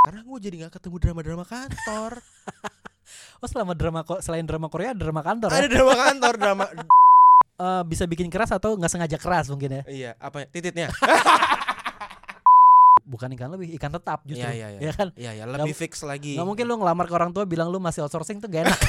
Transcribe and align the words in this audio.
karena 0.00 0.20
gue 0.24 0.38
jadi 0.40 0.54
nggak 0.64 0.72
ketemu 0.80 0.96
drama-drama 0.96 1.44
kantor 1.44 2.12
Oh 3.42 3.48
selama 3.48 3.72
drama 3.74 4.06
selain 4.22 4.46
drama 4.46 4.70
Korea 4.70 4.94
drama 4.94 5.20
kantor 5.24 5.50
ada 5.50 5.66
ya? 5.66 5.70
drama 5.70 5.94
kantor 5.96 6.34
drama 6.40 6.64
Eh, 7.60 7.82
bisa 7.84 8.08
bikin 8.08 8.32
keras 8.32 8.48
atau 8.56 8.72
nggak 8.72 8.88
sengaja 8.88 9.20
keras 9.20 9.52
mungkin 9.52 9.68
ya? 9.68 9.82
iya 9.84 10.10
apa 10.16 10.44
ya? 10.44 10.46
tititnya 10.48 10.88
Bukan 13.10 13.26
ikan 13.36 13.50
lebih, 13.52 13.74
ikan 13.74 13.90
tetap 13.90 14.22
justru. 14.22 14.46
Iya, 14.48 14.54
iya, 14.54 14.68
iya. 14.70 14.80
Ya 14.80 14.92
kan? 14.96 15.08
iya 15.18 15.30
ya 15.34 15.44
lebih 15.44 15.76
fix 15.76 16.00
lagi 16.06 16.40
Nggak 16.40 16.46
mungkin 16.46 16.64
lu 16.64 16.80
ngelamar 16.80 17.04
ke 17.04 17.12
orang 17.12 17.36
tua 17.36 17.44
bilang 17.44 17.68
lu 17.68 17.76
masih 17.76 18.00
outsourcing 18.06 18.40
tuh 18.40 18.48
gak 18.48 18.64
enak. 18.64 18.80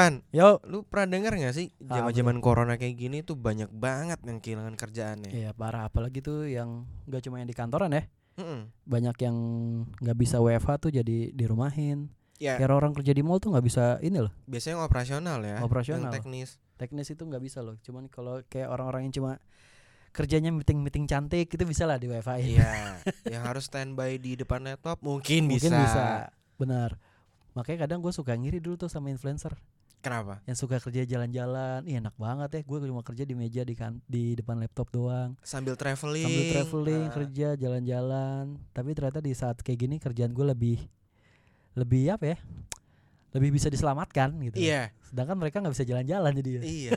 Van 0.00 0.14
Yo. 0.30 0.56
lu 0.64 0.80
pernah 0.82 1.12
denger 1.12 1.32
gak 1.38 1.54
sih 1.54 1.68
Apa 1.78 2.08
zaman 2.08 2.12
zaman 2.12 2.36
corona 2.38 2.74
kayak 2.74 2.96
gini 2.96 3.20
tuh 3.20 3.36
banyak 3.36 3.68
banget 3.68 4.16
yang 4.24 4.38
kehilangan 4.38 4.74
kerjaannya 4.74 5.28
Iya 5.30 5.50
parah 5.52 5.86
apalagi 5.86 6.18
tuh 6.18 6.44
yang 6.44 6.88
nggak 7.04 7.20
cuma 7.20 7.36
yang 7.36 7.46
di 7.46 7.52
kantoran 7.52 7.92
ya. 7.92 8.08
Mm-mm. 8.36 8.72
Banyak 8.82 9.16
yang 9.20 9.36
nggak 9.94 10.16
bisa 10.16 10.38
WFH 10.38 10.70
tuh 10.78 10.90
jadi 10.90 11.28
dirumahin. 11.30 12.08
ya 12.36 12.56
Kayak 12.56 12.72
orang 12.72 12.92
kerja 12.92 13.12
di 13.12 13.20
mall 13.20 13.36
tuh 13.36 13.52
nggak 13.52 13.62
bisa 13.62 14.00
ini 14.00 14.16
loh. 14.18 14.32
biasanya 14.44 14.74
yang 14.74 14.82
operasional 14.82 15.38
ya 15.40 15.56
Operasional. 15.60 16.08
yang 16.08 16.10
teknis 16.10 16.56
Teknis 16.74 17.12
itu 17.12 17.20
nggak 17.20 17.42
bisa 17.42 17.60
loh. 17.60 17.76
Cuman 17.78 18.08
kalau 18.08 18.40
kayak 18.42 18.66
orang-orang 18.66 19.04
yang 19.04 19.14
cuma 19.14 19.36
kerjanya 20.10 20.48
meeting-meeting 20.48 21.04
cantik 21.04 21.46
itu 21.46 21.62
bisa 21.62 21.84
lah 21.84 21.94
di 21.94 22.08
WFH. 22.08 22.30
iya 22.40 22.96
yang 23.30 23.44
harus 23.44 23.68
standby 23.68 24.16
di 24.16 24.34
depan 24.34 24.64
laptop 24.64 24.96
mungkin, 24.98 25.46
Mungkin 25.46 25.68
bisa. 25.68 25.76
bisa. 25.76 26.06
Benar. 26.56 26.96
Makanya 27.52 27.84
kadang 27.84 28.00
gue 28.00 28.10
suka 28.10 28.32
ngiri 28.32 28.58
dulu 28.58 28.78
tuh 28.78 28.88
sama 28.88 29.10
influencer 29.10 29.52
kenapa 30.00 30.40
yang 30.44 30.52
suka 30.54 30.76
kerja 30.76 31.04
jalan-jalan. 31.06 31.84
Ih 31.84 31.96
enak 31.96 32.12
banget 32.14 32.48
ya. 32.50 32.60
Gue 32.62 32.82
cuma 32.82 33.00
kerja 33.00 33.22
di 33.22 33.32
meja 33.32 33.60
di 33.60 33.72
kan 33.72 34.00
di 34.04 34.32
depan 34.32 34.56
laptop 34.56 34.88
doang. 34.88 35.36
sambil 35.40 35.74
traveling 35.74 36.24
Sambil 36.24 36.44
traveling, 36.50 37.04
Ah, 37.04 37.12
kerja 37.14 37.48
jalan-jalan. 37.54 38.44
Tapi 38.70 38.90
ternyata 38.92 39.18
di 39.18 39.32
saat 39.32 39.60
kayak 39.60 39.78
gini 39.78 39.96
kerjaan 39.96 40.30
gue 40.30 40.46
lebih 40.46 40.78
lebih 41.72 42.10
apa 42.10 42.34
ya? 42.34 42.38
Lebih 43.30 43.50
bisa 43.54 43.68
diselamatkan 43.68 44.34
gitu. 44.42 44.58
iya 44.58 44.90
Sedangkan 45.06 45.36
mereka 45.36 45.60
nggak 45.60 45.70
bisa 45.70 45.86
jalan-jalan 45.86 46.32
jadi. 46.34 46.50
ya. 46.50 46.62
iya 46.62 46.90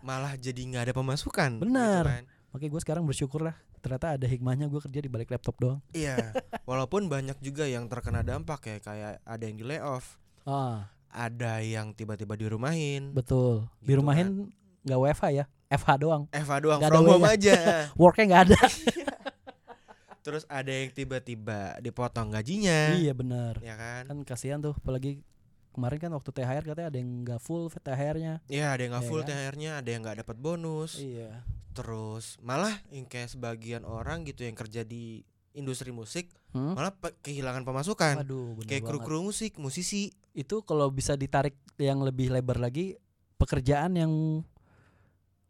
malah 0.00 0.36
jadi 0.36 0.60
nggak 0.60 0.82
ada 0.86 0.94
pemasukan 0.94 1.50
Benar. 1.58 2.04
gitu 2.04 2.12
kan. 2.12 2.24
Makanya 2.50 2.70
gue 2.70 2.82
sekarang 2.82 3.04
bersyukur 3.06 3.40
lah. 3.40 3.56
Ternyata 3.80 4.12
ada 4.12 4.26
hikmahnya 4.26 4.68
gue 4.68 4.76
kerja 4.78 5.00
di 5.00 5.08
balik 5.08 5.30
laptop 5.30 5.56
doang. 5.56 5.80
iya 5.90 6.36
walaupun 6.68 7.08
banyak 7.08 7.40
juga 7.40 7.64
yang 7.64 7.88
terkena 7.88 8.20
dampak 8.20 8.60
ya 8.62 8.76
kayak 8.78 9.12
ada 9.24 9.40
yang 9.40 9.56
di 9.56 9.64
layoff 9.64 10.20
Ah, 10.44 10.84
ada 11.10 11.58
yang 11.60 11.90
tiba-tiba 11.92 12.34
dirumahin 12.34 13.10
betul. 13.12 13.66
Di 13.82 13.92
Gitu 13.92 13.98
rumahin 13.98 14.50
nggak 14.80 14.98
WFH 14.98 15.24
ya, 15.34 15.44
FH 15.68 15.88
doang. 16.00 16.22
Eva 16.32 16.56
doang 16.56 16.80
ada 16.80 16.88
from 16.88 17.04
home 17.04 17.26
aja 17.28 17.54
Worknya 18.00 18.24
nggak 18.30 18.42
ada. 18.48 18.60
terus 20.24 20.44
ada 20.52 20.68
yang 20.68 20.92
tiba-tiba 20.92 21.80
dipotong 21.80 22.28
gajinya 22.28 22.92
iya 22.92 23.16
benar. 23.16 23.56
ya 23.64 23.72
kan 23.72 24.04
Kan 24.04 24.18
kasihan 24.22 24.60
tuh, 24.60 24.76
apalagi 24.76 25.24
kemarin 25.72 25.96
kan 25.96 26.12
waktu 26.12 26.30
THR 26.30 26.62
katanya 26.66 26.88
ada 26.92 26.98
yang 26.98 27.10
nggak 27.24 27.40
full 27.40 27.70
THR-nya. 27.70 28.42
Iya 28.46 28.66
ada 28.74 28.80
yang 28.84 28.92
nggak 28.92 29.04
Iya 29.06 29.10
full 29.10 29.22
kan? 29.22 29.28
THR-nya, 29.32 29.70
ada 29.80 29.88
yang 29.88 30.00
nggak 30.04 30.18
dapat 30.26 30.36
bonus. 30.36 30.98
Iya. 31.00 31.40
Terus 31.72 32.36
malah 32.42 32.74
yang 32.90 33.06
kayak 33.06 33.30
sebagian 33.32 33.86
orang 33.86 34.26
gitu 34.26 34.42
yang 34.44 34.58
kerja 34.58 34.82
di 34.84 35.22
industri 35.52 35.90
musik 35.90 36.30
Hmm? 36.50 36.74
malah 36.74 36.90
pe- 36.90 37.14
kehilangan 37.20 37.62
pemasukan. 37.62 38.20
Bener 38.20 38.66
kayak 38.66 38.82
kru-kru 38.82 39.22
musik, 39.22 39.54
musisi. 39.56 40.10
Itu 40.32 40.60
kalau 40.60 40.90
bisa 40.90 41.14
ditarik 41.14 41.54
yang 41.76 42.00
lebih 42.00 42.26
lebar 42.28 42.58
lagi, 42.58 42.98
pekerjaan 43.36 43.94
yang 43.94 44.10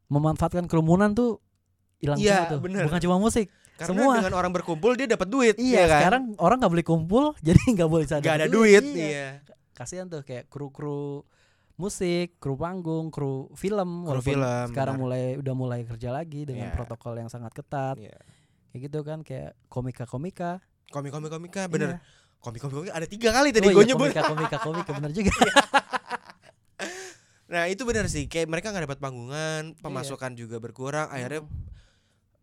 memanfaatkan 0.06 0.66
kerumunan 0.66 1.10
tuh 1.10 1.38
hilang 1.96 2.18
semua 2.18 2.50
tuh. 2.50 2.60
bener. 2.60 2.82
Bukan 2.84 3.00
cuma 3.00 3.16
musik. 3.16 3.48
Karena 3.74 3.96
Semua. 3.96 4.14
dengan 4.20 4.36
orang 4.36 4.52
berkumpul 4.52 4.92
dia 4.92 5.08
dapat 5.08 5.24
duit. 5.24 5.56
Iya, 5.56 5.72
ya 5.72 5.84
kan? 5.86 5.96
sekarang 5.96 6.22
orang 6.36 6.56
nggak 6.60 6.68
boleh 6.70 6.86
kumpul, 6.86 7.24
jadi 7.46 7.60
nggak 7.72 7.88
boleh 7.88 8.04
nggak 8.04 8.20
ada 8.20 8.44
dapet 8.44 8.52
duit. 8.52 8.82
Iya. 8.84 9.08
Iya. 9.08 9.28
Kasihan 9.72 10.04
tuh 10.04 10.20
kayak 10.20 10.52
kru-kru 10.52 11.24
musik, 11.74 12.36
kru 12.36 12.60
panggung, 12.60 13.08
kru 13.08 13.48
film, 13.56 14.04
Kru 14.04 14.20
film, 14.20 14.68
sekarang 14.68 15.00
benar. 15.00 15.04
mulai 15.08 15.22
udah 15.40 15.54
mulai 15.56 15.80
kerja 15.82 16.12
lagi 16.12 16.44
dengan 16.44 16.68
Iya. 16.68 16.76
protokol 16.76 17.16
yang 17.16 17.32
sangat 17.32 17.56
ketat. 17.56 17.96
Iya. 17.96 18.20
Kayak 18.70 18.80
gitu 18.86 18.98
kan 19.02 19.18
kayak 19.26 19.58
komika-komika. 19.66 20.62
Komik-komik 20.90 21.30
komika 21.30 21.66
bener. 21.66 21.98
Iya. 21.98 21.98
Komik-komik 22.40 22.74
komika 22.86 22.92
ada 22.96 23.06
tiga 23.06 23.30
kali 23.34 23.50
tadi 23.52 23.68
Oh 23.68 23.74
gue 23.76 23.84
iya, 23.84 23.90
nyebut. 23.92 24.10
komika-komika 24.14 24.56
komika 24.62 24.90
bener 24.96 25.10
juga. 25.12 25.34
Nah 27.50 27.66
itu 27.66 27.82
bener 27.82 28.06
sih. 28.06 28.30
Kayak 28.30 28.46
mereka 28.46 28.70
nggak 28.70 28.86
dapat 28.86 28.98
panggungan, 29.02 29.74
pemasukan 29.82 30.38
juga 30.38 30.62
berkurang. 30.62 31.10
Akhirnya 31.10 31.42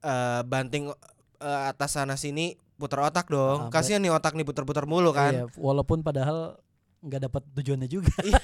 eh, 0.03 0.41
banting 0.43 0.91
eh, 1.39 1.61
atas 1.71 1.95
sana 1.95 2.19
sini 2.19 2.59
putar 2.75 3.07
otak 3.07 3.31
dong. 3.31 3.67
Ah, 3.67 3.73
Kasihan 3.73 4.03
nih 4.03 4.11
otak 4.11 4.35
nih 4.35 4.43
putar-putar 4.43 4.83
mulu 4.83 5.15
kan. 5.15 5.31
Iya, 5.31 5.45
walaupun 5.55 6.03
padahal 6.03 6.59
nggak 6.99 7.21
dapat 7.23 7.41
tujuannya 7.53 7.87
juga. 7.87 8.11
Iya. 8.27 8.41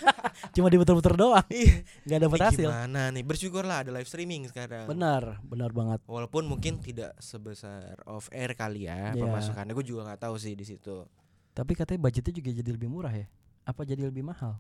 Cuma 0.52 0.68
diputer-puter 0.68 1.14
doang, 1.14 1.46
Iya. 1.48 1.86
nggak 2.04 2.20
dapat 2.22 2.38
Eh, 2.38 2.46
hasil. 2.48 2.68
Gimana 2.68 3.02
nih? 3.10 3.22
Bersyukurlah 3.22 3.78
ada 3.80 3.92
live 3.92 4.06
streaming 4.06 4.50
sekarang. 4.50 4.86
Benar, 4.86 5.38
benar 5.42 5.70
banget. 5.70 6.02
Walaupun 6.04 6.46
mungkin 6.46 6.78
tidak 6.78 7.14
sebesar 7.18 8.02
off 8.04 8.28
air 8.30 8.54
kali 8.54 8.86
ya 8.86 9.14
Iya. 9.14 9.22
pemasukannya. 9.22 9.72
Gue 9.72 9.86
juga 9.86 10.06
nggak 10.06 10.22
tahu 10.22 10.36
sih 10.36 10.54
di 10.54 10.64
situ. 10.64 11.06
Tapi 11.52 11.72
katanya 11.74 12.02
budgetnya 12.02 12.34
juga 12.34 12.50
jadi 12.52 12.70
lebih 12.72 12.90
murah 12.90 13.14
ya? 13.14 13.30
Apa 13.64 13.84
jadi 13.84 14.04
lebih 14.04 14.26
mahal? 14.26 14.58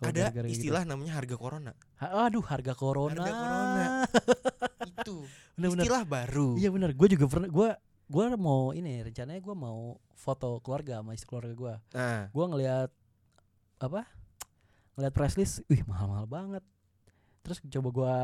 Ada 0.00 0.32
gara-gara 0.32 0.48
gitu? 0.48 0.56
istilah 0.64 0.82
namanya 0.88 1.12
harga 1.14 1.36
corona. 1.36 1.72
Ha- 2.00 2.24
aduh, 2.24 2.40
harga 2.42 2.72
corona. 2.72 3.20
Harga 3.20 3.34
corona. 3.34 3.86
Itu 4.88 5.16
Bener-bener. 5.56 5.84
istilah 5.84 6.04
baru. 6.04 6.48
Iya 6.56 6.68
benar, 6.72 6.90
gue 6.96 7.08
juga 7.10 7.24
pernah 7.28 7.48
gue 7.48 7.68
gue 8.10 8.24
mau 8.34 8.72
ini 8.72 9.04
rencananya 9.04 9.38
gue 9.38 9.54
mau 9.54 9.94
foto 10.16 10.58
keluarga 10.60 10.98
sama 10.98 11.12
istri 11.12 11.28
keluarga 11.28 11.52
gue. 11.52 11.74
Nah, 11.94 12.22
Gue 12.32 12.44
ngelihat 12.48 12.90
apa? 13.80 14.04
Ngelihat 14.94 15.14
press 15.14 15.34
list, 15.34 15.64
wih 15.66 15.80
mahal-mahal 15.82 16.26
banget. 16.26 16.64
Terus 17.40 17.58
coba 17.64 17.88
gue 17.90 18.14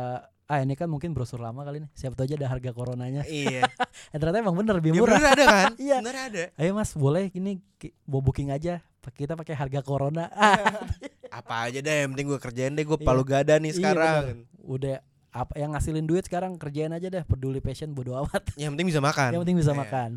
ah 0.46 0.62
ini 0.62 0.78
kan 0.78 0.86
mungkin 0.86 1.10
brosur 1.10 1.40
lama 1.40 1.64
kali 1.64 1.82
nih. 1.82 1.90
Siapa 1.90 2.14
tahu 2.14 2.24
aja 2.24 2.36
ada 2.36 2.48
harga 2.48 2.70
coronanya. 2.70 3.22
iya. 3.24 3.64
Eh 4.12 4.20
ternyata 4.20 4.38
emang 4.38 4.54
bener 4.54 4.78
lebih 4.78 4.92
Ya, 4.92 5.00
murah. 5.00 5.16
bener 5.16 5.30
ada 5.32 5.44
kan? 5.44 5.72
Iya. 5.82 5.96
Bener 5.98 6.16
ada. 6.22 6.42
Ayo 6.54 6.70
mas 6.72 6.92
boleh 6.92 7.32
ini 7.32 7.58
mau 8.04 8.20
booking 8.20 8.52
aja. 8.52 8.84
Kita 9.06 9.34
pakai 9.34 9.54
harga 9.54 9.80
corona. 9.80 10.28
Ah, 10.30 10.82
Apa 11.40 11.66
aja 11.66 11.78
deh, 11.78 11.96
yang 12.02 12.12
penting 12.12 12.26
gue 12.28 12.38
kerjain 12.38 12.72
deh. 12.72 12.84
Gue 12.84 12.98
Iya. 12.98 13.06
palu 13.06 13.22
gada 13.22 13.54
nih 13.56 13.70
Iya, 13.70 13.78
sekarang. 13.80 14.22
udah 14.58 14.96
apa 15.30 15.52
yang 15.54 15.70
ngasilin 15.72 16.04
duit 16.04 16.24
sekarang 16.24 16.54
kerjain 16.54 16.90
aja 16.90 17.08
deh. 17.08 17.22
Peduli 17.22 17.58
passion 17.58 17.90
bodo 17.90 18.14
amat. 18.18 18.52
Yang 18.54 18.70
penting 18.72 18.88
bisa 18.88 19.00
makan. 19.00 19.30
Yang 19.32 19.42
penting 19.42 19.58
bisa 19.58 19.72
Iya. 19.72 19.80
makan. 19.80 20.10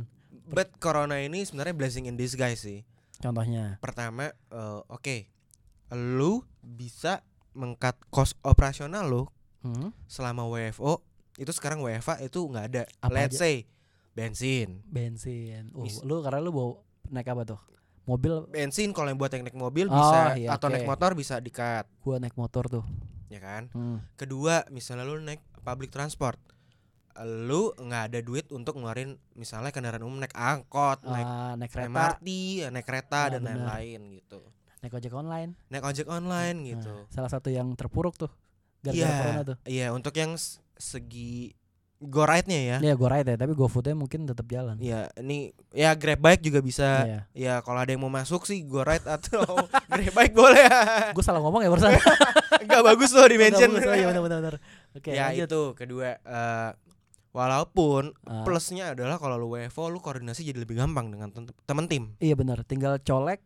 But 0.48 0.70
corona 0.78 1.18
ini 1.18 1.42
sebenarnya 1.42 1.74
blessing 1.74 2.06
in 2.06 2.16
disguise 2.16 2.60
sih. 2.60 2.82
Contohnya. 3.20 3.78
Pertama, 3.80 4.32
eh, 4.32 4.80
oke, 4.86 5.18
lu 5.92 6.40
bisa 6.60 7.22
mengkat 7.52 7.98
cost 8.10 8.40
operasional 8.42 9.06
lu 9.06 9.24
Hmm? 9.60 9.92
selama 10.06 10.48
WFO 10.48 11.04
itu 11.36 11.52
sekarang 11.52 11.80
WFA 11.80 12.16
itu 12.22 12.40
nggak 12.42 12.66
ada. 12.66 12.84
Apa 13.00 13.12
Let's 13.14 13.36
aja? 13.36 13.40
say 13.42 13.56
bensin. 14.14 14.80
bensin. 14.86 15.68
Uh, 15.72 15.84
Mis- 15.84 16.00
lu 16.00 16.20
karena 16.20 16.40
lu 16.40 16.50
bawa 16.50 16.80
naik 17.06 17.28
apa 17.28 17.44
tuh? 17.46 17.60
Mobil 18.04 18.42
Bensin 18.48 18.90
kalau 18.90 19.06
yang 19.06 19.16
buat 19.16 19.30
yang 19.30 19.44
naik 19.44 19.54
mobil 19.54 19.86
Oh, 19.86 19.94
bisa 19.94 20.34
iya, 20.34 20.50
atau 20.50 20.66
oke. 20.66 20.74
naik 20.74 20.88
motor 20.88 21.14
bisa 21.14 21.38
dikat, 21.38 21.86
gua 22.00 22.18
naik 22.18 22.34
motor 22.34 22.66
tuh. 22.66 22.86
ya 23.28 23.38
kan? 23.38 23.70
Hmm. 23.70 24.02
Kedua, 24.16 24.66
misalnya 24.70 25.04
lu 25.04 25.20
naik 25.20 25.38
public 25.60 25.92
transport. 25.92 26.40
Lu 27.18 27.74
nggak 27.74 28.04
ada 28.08 28.20
duit 28.20 28.48
untuk 28.50 28.76
ngeluarin 28.76 29.18
misalnya 29.34 29.70
kendaraan 29.70 30.02
umum 30.02 30.18
naik 30.18 30.32
angkot, 30.32 31.04
naik 31.04 31.26
Ah, 31.26 31.54
naik 31.54 31.70
kereta, 31.70 31.90
MRT, 31.90 32.28
naik 32.70 32.86
kereta 32.86 33.20
Ah, 33.20 33.28
dan 33.30 33.42
lain-lain 33.44 34.02
gitu. 34.14 34.40
naik 34.80 34.94
ojek 34.94 35.12
online. 35.12 35.52
Naik 35.68 35.84
ojek 35.84 36.08
online 36.08 36.58
Nah, 36.58 36.68
gitu. 36.72 36.94
salah 37.10 37.28
satu 37.28 37.48
yang 37.48 37.68
terpuruk 37.74 38.16
tuh 38.16 38.32
gara-gara 38.80 39.04
Iya. 39.04 39.20
corona 39.20 39.42
tuh. 39.44 39.58
Iya, 39.66 39.88
untuk 39.92 40.14
yang 40.14 40.40
segi 40.76 41.52
go 42.00 42.24
ride-nya 42.24 42.60
ya. 42.64 42.78
Iya, 42.80 42.96
gua 42.96 43.12
ride 43.12 43.28
ya, 43.28 43.38
tapi 43.38 43.52
GoFoodnya 43.52 43.92
mungkin 43.92 44.24
tetap 44.24 44.48
jalan. 44.48 44.80
Iya, 44.80 45.12
ini 45.20 45.52
ya 45.70 45.92
Grab 45.94 46.24
bike 46.24 46.40
juga 46.42 46.64
bisa. 46.64 47.04
Iya. 47.04 47.20
Ya 47.36 47.54
kalau 47.60 47.76
ada 47.78 47.92
yang 47.92 48.00
mau 48.00 48.08
masuk 48.08 48.48
sih 48.48 48.64
go 48.64 48.80
ride 48.82 49.04
atau 49.04 49.44
Grab 49.92 50.16
bike 50.16 50.32
boleh. 50.32 50.64
Gue 51.12 51.24
salah 51.28 51.44
ngomong 51.44 51.60
ya 51.60 51.68
barusan. 51.68 51.92
Enggak 52.64 52.84
bagus 52.86 53.12
loh 53.12 53.28
di 53.28 53.36
mention. 53.36 53.76
Oh 53.76 53.92
iya 53.92 54.08
benar 54.08 54.24
benar. 54.24 54.54
Oke, 54.90 55.12
ya 55.12 55.28
lanjut. 55.28 55.44
itu 55.46 55.62
kedua 55.76 56.16
eh, 56.18 56.70
walaupun 57.32 58.12
Ah, 58.24 58.42
plusnya 58.42 58.92
adalah 58.92 59.16
kalau 59.16 59.38
lu 59.38 59.48
WFO 59.52 59.88
lu 59.88 59.98
koordinasi 59.98 60.44
jadi 60.44 60.60
lebih 60.60 60.76
gampang 60.76 61.10
dengan 61.10 61.30
tem- 61.30 61.54
temen 61.62 61.86
tim. 61.86 62.04
Iya 62.18 62.34
benar, 62.34 62.62
tinggal 62.64 62.98
colek 63.00 63.42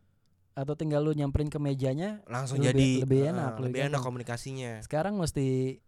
atau 0.53 0.73
tinggal 0.73 1.01
lu 1.01 1.11
nyamperin 1.11 1.47
ke 1.47 1.57
mejanya 1.57 2.21
langsung 2.25 2.57
Lebih- 2.57 2.69
jadi 2.69 2.89
lebih 3.01 3.19
eh, 3.19 3.31
enak, 3.31 3.51
lebih 3.55 3.65
lebih 3.65 3.79
enak 3.87 4.01
komunikasinya. 4.01 4.71
Sekarang 4.79 5.15
mesti 5.15 5.47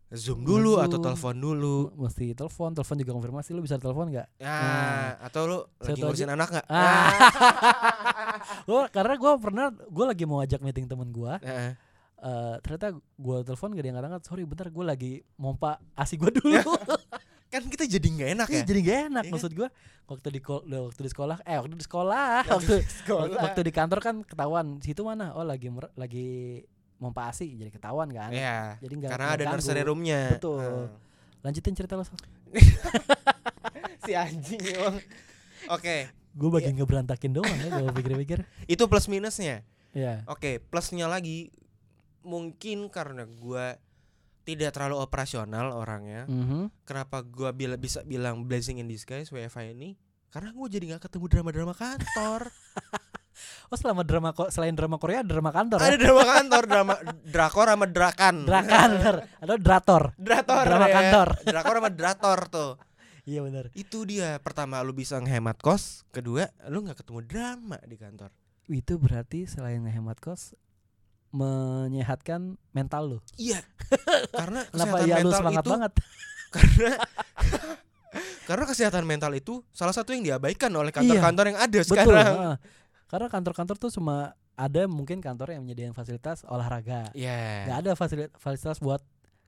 zoom 0.10 0.42
dulu 0.42 0.80
atau 0.80 0.98
Nge-zoom. 0.98 1.06
telepon 1.06 1.36
dulu. 1.38 1.78
mesti 1.96 2.34
telepon 2.34 2.74
telepon 2.74 2.98
juga 2.98 3.12
konfirmasi. 3.14 3.50
Lu 3.52 3.62
bisa 3.62 3.78
telepon 3.78 4.10
nggak? 4.10 4.28
Ya 4.36 4.50
Nah. 4.50 5.10
atau 5.22 5.42
lu 5.44 5.58
lagi 5.78 5.94
aja- 5.94 6.02
ngurusin 6.04 6.32
anak 6.32 6.48
nggak? 6.50 6.66
Ah. 6.68 7.14
gua 8.68 8.90
karena 8.90 9.14
gua 9.16 9.32
pernah 9.38 9.66
gua 9.86 10.06
lagi 10.08 10.24
mau 10.24 10.40
ajak 10.40 10.60
meeting 10.60 10.86
temen 10.86 11.10
gua. 11.10 11.38
Heeh. 11.40 11.78
eh. 12.18 12.56
Ternyata 12.60 12.88
gua 13.16 13.38
telepon 13.42 13.70
gak 13.72 13.86
diangkat-angkat. 13.86 14.22
Sorry 14.24 14.44
bentar 14.44 14.68
gua 14.70 14.86
lagi 14.88 15.22
mompa 15.36 15.78
asi 15.94 16.16
gua 16.16 16.32
dulu 16.32 16.58
kan 17.58 17.68
kita 17.68 17.84
jadi 17.88 18.08
nggak 18.08 18.30
enak 18.34 18.48
Iya, 18.48 18.56
ya 18.56 18.64
jadi 18.64 18.80
gak 18.82 18.98
enak 19.06 19.24
Iya 19.24 19.26
kan? 19.26 19.34
maksud 19.34 19.52
gua 19.54 19.68
waktu 20.06 20.28
di 20.30 20.40
waktu 20.42 21.02
di 21.02 21.10
sekolah 21.10 21.38
eh 21.42 21.58
waktu 21.58 21.74
di 21.74 21.84
sekolah 21.84 22.42
waktu 22.46 22.74
sekolah. 23.02 23.42
waktu 23.42 23.60
di 23.62 23.72
kantor 23.72 24.00
kan 24.00 24.16
ketahuan 24.22 24.78
situ 24.80 25.02
mana 25.02 25.32
oh 25.32 25.42
lagi 25.42 25.68
lagi 25.96 26.62
mompa 26.96 27.28
asi 27.28 27.52
jadi 27.52 27.70
ketahuan 27.70 28.08
kan 28.10 28.30
Iya. 28.30 28.78
jadi 28.80 28.94
nggak 28.96 29.10
Karena 29.10 29.26
nggak 29.26 29.36
ada 29.36 29.44
ganggu. 29.44 29.56
nursery 29.58 29.82
roomnya. 29.82 30.22
Betul. 30.32 30.90
Lanjutin 31.42 31.74
cerita 31.74 31.94
lo 31.94 32.04
si 34.02 34.12
anjing 34.14 34.62
emang. 34.62 34.98
Oke, 35.68 36.10
gue 36.32 36.50
bagi 36.50 36.72
ngeberantakin 36.72 37.32
doang 37.32 37.58
ya 37.58 37.70
gue 37.72 37.90
pikir-pikir 37.92 38.40
itu 38.74 38.84
plus 38.86 39.06
minusnya. 39.06 39.66
ya 39.92 40.22
Oke, 40.26 40.62
plusnya 40.62 41.08
lagi 41.08 41.50
mungkin 42.20 42.90
karena 42.90 43.24
gua 43.26 43.78
tidak 44.46 44.78
terlalu 44.78 45.02
operasional 45.02 45.74
orangnya. 45.74 46.30
Mhm. 46.30 46.86
Kenapa 46.86 47.26
gua 47.26 47.50
bila, 47.50 47.76
bisa 47.76 48.06
bilang 48.06 48.46
blessing 48.46 48.78
in 48.78 48.88
disguise 48.88 49.34
WFH 49.34 49.74
ini? 49.74 49.98
Karena 50.30 50.52
gue 50.52 50.68
jadi 50.68 50.86
nggak 50.92 51.08
ketemu 51.08 51.26
drama-drama 51.32 51.74
kantor. 51.74 52.52
oh 53.72 53.78
selama 53.80 54.04
drama 54.04 54.30
selain 54.52 54.76
drama 54.76 54.96
Korea 55.00 55.24
ada 55.24 55.32
drama 55.32 55.52
kantor 55.52 55.80
ya 55.80 55.88
Ada 55.92 55.98
drama 56.00 56.24
kantor, 56.24 56.64
drama 56.68 56.94
drakor 57.34 57.68
sama 57.72 57.86
drakan. 57.88 58.36
Drakantor 58.44 59.16
atau 59.40 59.56
Drator 59.56 60.04
Drator. 60.20 60.64
Drama 60.68 60.88
ya. 60.88 60.94
kantor. 60.94 61.28
Drakor 61.52 61.74
sama 61.80 61.90
drator 61.92 62.40
tuh. 62.52 62.72
iya 63.24 63.40
benar 63.42 63.72
Itu 63.74 64.04
dia. 64.04 64.38
Pertama 64.44 64.84
lu 64.84 64.92
bisa 64.92 65.18
ngehemat 65.24 65.58
kos, 65.64 66.04
kedua 66.12 66.52
lu 66.68 66.84
nggak 66.84 67.00
ketemu 67.00 67.20
drama 67.26 67.78
di 67.88 67.98
kantor. 67.98 68.30
itu 68.66 68.98
berarti 68.98 69.46
selain 69.46 69.78
ngehemat 69.86 70.18
kos 70.20 70.58
menyehatkan 71.36 72.42
mental 72.72 73.04
lo 73.06 73.20
Iya. 73.36 73.60
Karena 74.32 74.64
kenapa 74.66 74.96
kesehatan 74.98 75.06
ya 75.06 75.16
lu 75.16 75.24
mental 75.26 75.40
semangat 75.40 75.62
itu 75.62 75.72
banget 75.72 75.92
karena 76.56 76.92
karena 78.48 78.66
kesehatan 78.66 79.04
mental 79.04 79.32
itu 79.34 79.54
salah 79.72 79.92
satu 79.92 80.10
yang 80.10 80.24
diabaikan 80.24 80.72
oleh 80.72 80.90
kantor-kantor 80.90 81.46
yang 81.52 81.60
ada 81.60 81.78
betul 81.78 81.90
sekarang. 81.92 82.26
heeh. 82.32 82.56
karena 83.06 83.28
kantor-kantor 83.28 83.76
tuh 83.78 83.92
cuma 83.92 84.32
ada 84.56 84.88
mungkin 84.88 85.20
kantor 85.20 85.52
yang 85.52 85.62
menyediakan 85.62 85.92
fasilitas 85.94 86.42
olahraga 86.46 87.12
Iya. 87.12 87.68
nggak 87.68 87.78
ada 87.78 87.92
fasilitas 87.94 88.32
fasilitas 88.36 88.80
buat 88.80 89.02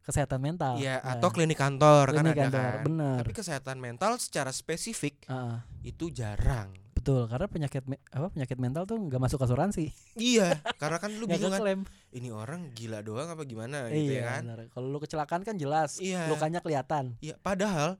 kesehatan 0.03 0.39
mental 0.39 0.75
Iya, 0.77 0.99
Nah, 0.99 1.15
atau 1.15 1.29
klinik 1.29 1.55
kantor 1.55 2.05
kan 2.09 2.23
klinik 2.23 2.31
ada 2.33 2.43
kantor, 2.45 2.71
kan. 2.73 2.83
benar 2.85 3.15
Tapi 3.23 3.33
kesehatan 3.33 3.77
mental 3.77 4.11
secara 4.17 4.51
spesifik 4.51 5.23
Heeh. 5.25 5.57
itu 5.85 6.07
jarang. 6.09 6.71
Betul 7.07 7.23
karena 7.23 7.47
penyakit 7.47 7.83
me- 7.87 8.03
apa 8.11 8.27
penyakit 8.27 8.59
mental 8.59 8.83
tuh 8.83 8.99
nggak 8.99 9.15
masuk 9.17 9.39
asuransi 9.39 9.95
iya, 10.13 10.59
karena 10.75 10.99
kan 10.99 11.15
lu 11.15 11.23
bingung 11.31 11.55
kan 11.55 11.87
ini 12.11 12.27
orang 12.27 12.75
gila 12.75 12.99
doang 12.99 13.31
apa 13.31 13.47
gimana 13.47 13.87
gitu 13.87 14.11
iya 14.11 14.19
ya 14.19 14.43
kan. 14.43 14.43
kalau 14.67 14.91
lu 14.91 14.99
kecelakaan 14.99 15.39
kan 15.41 15.55
jelas 15.55 16.03
Iya. 16.03 16.27
lukanya 16.27 16.59
kelihatan 16.59 17.15
Iya, 17.23 17.39
padahal 17.39 17.95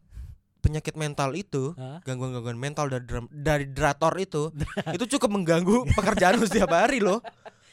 penyakit 0.59 0.99
mental 0.99 1.31
itu 1.33 1.71
gangguan-gangguan 2.03 2.59
mental 2.59 2.91
dari 2.91 3.07
dari 3.31 3.65
drator 3.65 4.11
itu 4.19 4.51
itu 4.91 5.05
cukup 5.15 5.31
mengganggu 5.31 5.87
pekerjaan 5.97 6.35
lu 6.35 6.43
setiap 6.43 6.67
hari 6.69 6.99
loh. 6.99 7.23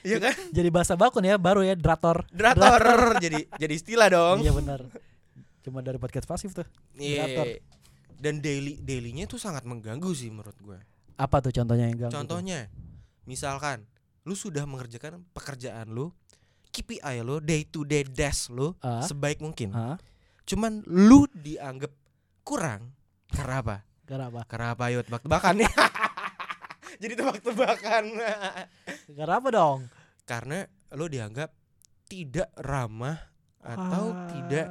Iya 0.06 0.22
kan? 0.22 0.38
jadi 0.54 0.70
bahasa 0.70 0.94
baku 0.94 1.18
nih 1.18 1.34
ya 1.34 1.38
baru 1.40 1.66
ya 1.66 1.74
drator 1.74 2.22
Drator 2.30 3.18
jadi 3.18 3.50
jadi 3.58 3.74
istilah 3.74 4.06
dong. 4.06 4.38
iya 4.38 4.54
benar 4.54 4.86
cuma 5.66 5.82
dari 5.82 5.98
podcast 5.98 6.30
pasif 6.30 6.54
tuh 6.54 6.62
drator. 6.94 7.46
Iya. 7.50 7.58
Dan 8.14 8.38
daily 8.38 8.78
dailynya 8.78 9.26
itu 9.26 9.34
sangat 9.34 9.66
mengganggu 9.66 10.14
sih 10.14 10.30
menurut 10.30 10.54
gue. 10.62 10.78
Apa 11.14 11.36
tuh 11.40 11.52
contohnya 11.52 11.86
yang 11.86 11.98
ganggu 11.98 12.10
tuh? 12.10 12.18
Contohnya, 12.18 12.66
misalkan 13.24 13.86
lu 14.22 14.32
sudah 14.32 14.64
mengerjakan 14.64 15.22
pekerjaan 15.30 15.88
lu, 15.88 16.10
KPI 16.68 17.20
lu, 17.20 17.38
day 17.38 17.62
to 17.62 17.82
day 17.82 18.02
dash 18.02 18.48
lu 18.48 18.74
Ah. 18.78 19.00
sebaik 19.00 19.38
mungkin. 19.38 19.70
Hah? 19.70 19.94
Cuman 20.44 20.82
lu 20.84 21.24
dianggap 21.30 21.94
kurang 22.42 22.92
karena 23.28 23.56
apa? 23.60 23.76
karena 24.04 24.28
apa 24.28 24.42
Karena 24.44 24.66
apa 24.70 24.84
yuk 24.90 25.02
tebak-tebakan 25.04 25.54
nih. 25.56 25.70
Jadi 27.00 27.12
tebak-tebakan. 27.14 28.04
karena 29.16 29.34
apa 29.34 29.48
dong 29.50 29.80
karena 30.24 30.64
lu 30.92 31.06
dianggap 31.06 31.48
tidak 32.06 32.52
ramah 32.54 33.16
atau 33.58 34.12
Ah. 34.12 34.28
tidak 34.28 34.66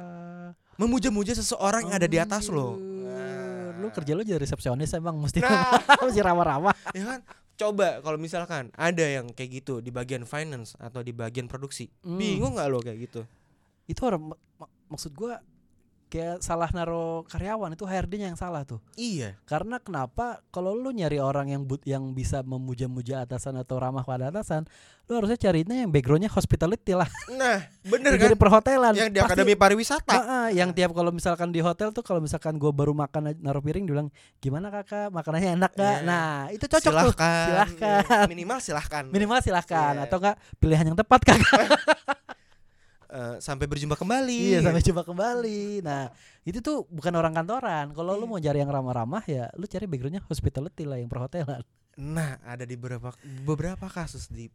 memuja-muja 0.74 1.32
seseorang 1.32 1.86
yang 1.86 1.94
ada 1.94 2.06
di 2.06 2.18
atas 2.18 2.46
lo. 2.46 2.78
Lu 3.84 3.90
kerja 3.90 4.12
lu 4.12 4.22
jadi 4.22 4.36
resepsionis 4.36 4.90
emang 4.92 5.14
mesti 5.14 5.38
Nah, 5.38 5.76
mesti 6.02 6.20
ramah-ramah 6.20 6.72
ya 6.90 7.04
kan? 7.06 7.20
Coba 7.54 8.00
kalau 8.00 8.16
misalkan 8.16 8.72
ada 8.72 9.04
yang 9.04 9.28
kayak 9.28 9.62
gitu 9.62 9.78
di 9.78 9.88
bagian 9.88 10.24
finance 10.24 10.74
atau 10.76 11.00
di 11.00 11.12
bagian 11.12 11.44
produksi, 11.44 11.86
Hmm. 12.00 12.16
bingung 12.16 12.54
nggak 12.54 12.66
lo 12.66 12.80
kayak 12.80 12.98
gitu? 13.02 13.22
itu 13.84 14.00
orang 14.00 14.32
mak- 14.56 14.72
maksud 14.88 15.12
gua 15.12 15.44
kayak 16.14 16.38
salah 16.38 16.70
naro 16.70 17.26
karyawan 17.26 17.74
itu 17.74 17.82
HRD-nya 17.82 18.30
yang 18.30 18.38
salah 18.38 18.62
tuh 18.62 18.78
Iya, 18.94 19.34
karena 19.42 19.76
kenapa 19.76 20.38
kalau 20.48 20.70
lu 20.70 20.88
nyari 20.88 21.18
orang 21.18 21.50
yang 21.50 21.62
but 21.62 21.82
yang 21.82 22.14
bisa 22.14 22.40
memuja-muja 22.40 23.20
atasan 23.20 23.58
atau 23.58 23.74
ramah 23.76 24.02
pada 24.02 24.30
atasan 24.30 24.62
lu 25.04 25.18
harusnya 25.18 25.36
carinya 25.36 25.74
yang 25.74 25.90
backgroundnya 25.90 26.30
hospitality 26.30 26.94
lah 26.94 27.10
nah 27.30 27.60
bener 27.82 28.14
kan? 28.14 28.22
jadi 28.24 28.34
perhotelan 28.34 28.94
Yang 28.94 29.10
di 29.10 29.18
Pasti- 29.18 29.28
akademi 29.34 29.54
pariwisata. 29.54 30.14
Heeh, 30.14 30.46
yang 30.54 30.70
tiap 30.70 30.90
kalau 30.90 31.10
misalkan 31.10 31.50
di 31.50 31.58
hotel 31.58 31.90
tuh 31.90 32.00
kalau 32.00 32.18
misalkan 32.18 32.56
gua 32.56 32.70
baru 32.70 32.94
makan 32.94 33.34
naruh 33.36 33.60
piring 33.60 33.84
dibilang 33.84 34.08
gimana 34.38 34.70
kakak 34.70 35.10
makanannya 35.10 35.58
enak 35.58 35.72
gak 35.72 35.96
Iya. 35.96 36.06
nah 36.06 36.28
itu 36.48 36.64
cocok 36.64 36.80
tuh 36.84 37.10
silahkan, 37.10 37.44
Silahkan. 37.44 38.00
Ya, 38.00 38.24
minimal 38.24 38.58
silahkan. 38.58 39.04
minimal 39.06 39.38
silahkan 39.40 39.92
Iya. 39.94 40.04
atau 40.06 40.16
enggak 40.16 40.36
pilihan 40.56 40.84
yang 40.86 40.96
tepat 40.96 41.20
kakak 41.26 41.66
Eh, 43.14 43.38
sampai 43.38 43.64
berjumpa 43.64 43.94
kembali. 43.94 44.38
iya 44.44 44.58
sampai 44.58 44.82
jumpa 44.82 45.02
kembali 45.02 45.62
nah 45.80 46.10
itu 46.42 46.58
tuh 46.58 46.82
bukan 46.88 47.14
orang 47.14 47.30
kantoran 47.32 47.90
kalau 47.90 48.12
lu 48.12 48.26
Iya. 48.26 48.28
mau 48.28 48.40
cari 48.40 48.58
yang 48.58 48.68
ramah-ramah 48.68 49.22
ya 49.24 49.46
lu 49.54 49.64
cari 49.64 49.86
backgroundnya 49.86 50.22
hospitality 50.24 50.82
lah 50.82 50.98
yang 50.98 51.06
perhotelan 51.06 51.62
Nah, 51.94 52.42
ada 52.42 52.62
di 52.62 52.74
beberapa 52.74 53.14
beberapa 53.40 53.86
kasus 53.86 54.26
di 54.26 54.50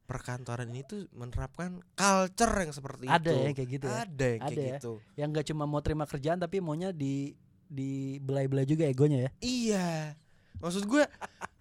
perkantoran 0.00 0.68
ini 0.68 0.84
tuh 0.84 1.10
menerapkan 1.10 1.82
culture 1.92 2.54
yang 2.56 2.70
seperti 2.70 3.04
ada 3.04 3.24
itu. 3.24 3.40
ya 3.40 3.50
kayak 3.52 3.70
gitu 3.72 3.84
ya 3.84 3.96
Ada 3.98 4.26
yang 4.28 4.40
kayak 4.40 4.46
Ada 4.46 4.62
ya. 4.62 4.76
gitu. 4.76 4.92
yang 5.16 5.28
nggak 5.30 5.46
cuma 5.48 5.64
mau 5.64 5.80
terima 5.80 6.04
kerjaan 6.04 6.38
tapi 6.38 6.60
maunya 6.60 6.92
di 6.92 7.34
di 7.66 7.90
belai-belai 8.20 8.62
juga 8.62 8.84
egonya 8.84 9.18
ya 9.20 9.30
Iya. 9.40 9.88
Maksud 10.56 10.86
gue 10.86 11.02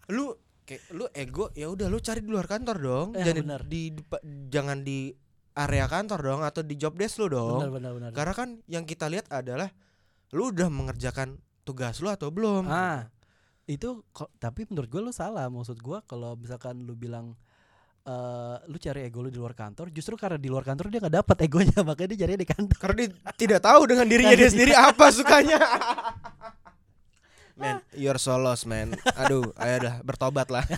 lu 0.10 0.38
kayak 0.62 0.84
lu 0.92 1.06
ego 1.12 1.50
ya 1.52 1.66
udah 1.66 1.88
lu 1.88 1.98
cari 1.98 2.20
di 2.20 2.30
luar 2.30 2.46
kantor 2.46 2.78
dong. 2.78 3.08
Eh, 3.14 3.26
jangan 3.26 3.42
bener. 3.42 3.62
di, 3.66 3.82
depa- 3.92 4.22
jangan 4.48 4.80
di 4.80 5.12
area 5.54 5.86
kantor 5.86 6.20
dong 6.22 6.42
atau 6.42 6.62
di 6.66 6.76
job 6.76 6.98
desk 6.98 7.22
lu 7.22 7.30
dong. 7.30 7.62
benar 7.62 7.72
benar 7.72 7.92
benar 7.94 8.10
Karena 8.12 8.34
kan 8.34 8.50
yang 8.66 8.84
kita 8.84 9.06
lihat 9.10 9.30
adalah 9.30 9.70
lu 10.34 10.50
udah 10.50 10.68
mengerjakan 10.70 11.38
tugas 11.62 12.02
lu 12.02 12.10
atau 12.10 12.34
belum. 12.34 12.66
Ah. 12.68 13.08
itu 13.64 14.04
kok 14.12 14.28
tapi 14.44 14.68
menurut 14.68 14.92
gue 14.92 15.00
lu 15.00 15.14
salah 15.16 15.48
maksud 15.48 15.80
gue 15.80 15.96
kalau 16.04 16.36
misalkan 16.36 16.84
lu 16.84 17.00
bilang 17.00 17.32
eh 18.04 18.56
lu 18.68 18.76
cari 18.76 19.08
ego 19.08 19.24
lu 19.24 19.32
di 19.32 19.40
luar 19.40 19.56
kantor 19.56 19.88
justru 19.88 20.20
karena 20.20 20.36
di 20.36 20.52
luar 20.52 20.68
kantor 20.68 20.92
dia 20.92 21.00
nggak 21.00 21.16
dapat 21.24 21.38
egonya 21.48 21.80
makanya 21.88 22.10
dia 22.12 22.20
cari 22.28 22.34
di 22.36 22.44
kantor 22.44 22.76
Karena 22.76 22.96
dia 23.00 23.10
tidak 23.40 23.64
tahu 23.64 23.82
dengan 23.88 24.04
dirinya 24.12 24.36
dia 24.36 24.52
sendiri 24.52 24.76
apa 24.76 25.06
sukanya. 25.16 25.60
Man, 27.54 27.86
you're 27.94 28.18
so 28.18 28.34
lost, 28.34 28.66
man. 28.66 28.98
Aduh, 29.14 29.54
ayo 29.62 29.76
dah 29.86 30.02
bertobat 30.02 30.50
lah. 30.50 30.66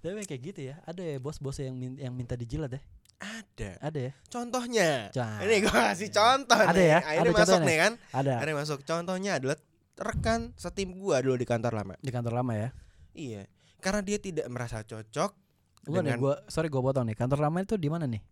tapi 0.00 0.24
kayak 0.24 0.42
gitu 0.42 0.60
ya 0.64 0.80
ada 0.82 1.00
ya 1.00 1.16
bos-bos 1.16 1.56
yang 1.56 1.72
min- 1.72 1.96
yang 1.96 2.10
minta 2.10 2.32
dijilat 2.32 2.70
ya 2.70 2.80
Ada. 3.20 3.70
ada 3.78 4.00
ya 4.00 4.12
Contohnya. 4.26 4.88
Cah. 5.10 5.38
Ini 5.40 5.60
gua 5.60 5.92
kasih 5.92 6.08
contoh 6.08 6.56
Ada 6.56 6.72
nih. 6.72 6.86
ya? 6.86 6.98
Akhirnya 6.98 7.12
Ada 7.12 7.28
masuk 7.28 7.36
contohnya 7.36 7.66
nih 7.66 7.78
kan. 7.78 7.92
ada 8.10 8.30
Akhirnya 8.32 8.56
masuk. 8.56 8.78
Contohnya 8.82 9.30
adalah 9.36 9.56
rekan 10.00 10.40
setim 10.54 10.88
gua 10.94 11.20
dulu 11.20 11.36
di 11.36 11.44
kantor 11.44 11.72
lama. 11.74 11.94
di 11.98 12.08
kantor 12.08 12.32
lama 12.34 12.52
ya 12.54 12.68
Iya. 13.12 13.42
Karena 13.78 14.00
dia 14.00 14.16
tidak 14.16 14.46
merasa 14.46 14.80
cocok 14.80 15.36
Bukan 15.82 16.00
nih 16.02 16.16
gua 16.16 16.40
sorry 16.46 16.68
gua 16.68 16.80
potong 16.82 17.04
nih 17.04 17.14
kantor 17.14 17.40
lama 17.42 17.60
itu 17.60 17.76
di 17.76 17.88
mana 17.88 18.04
nih 18.04 18.24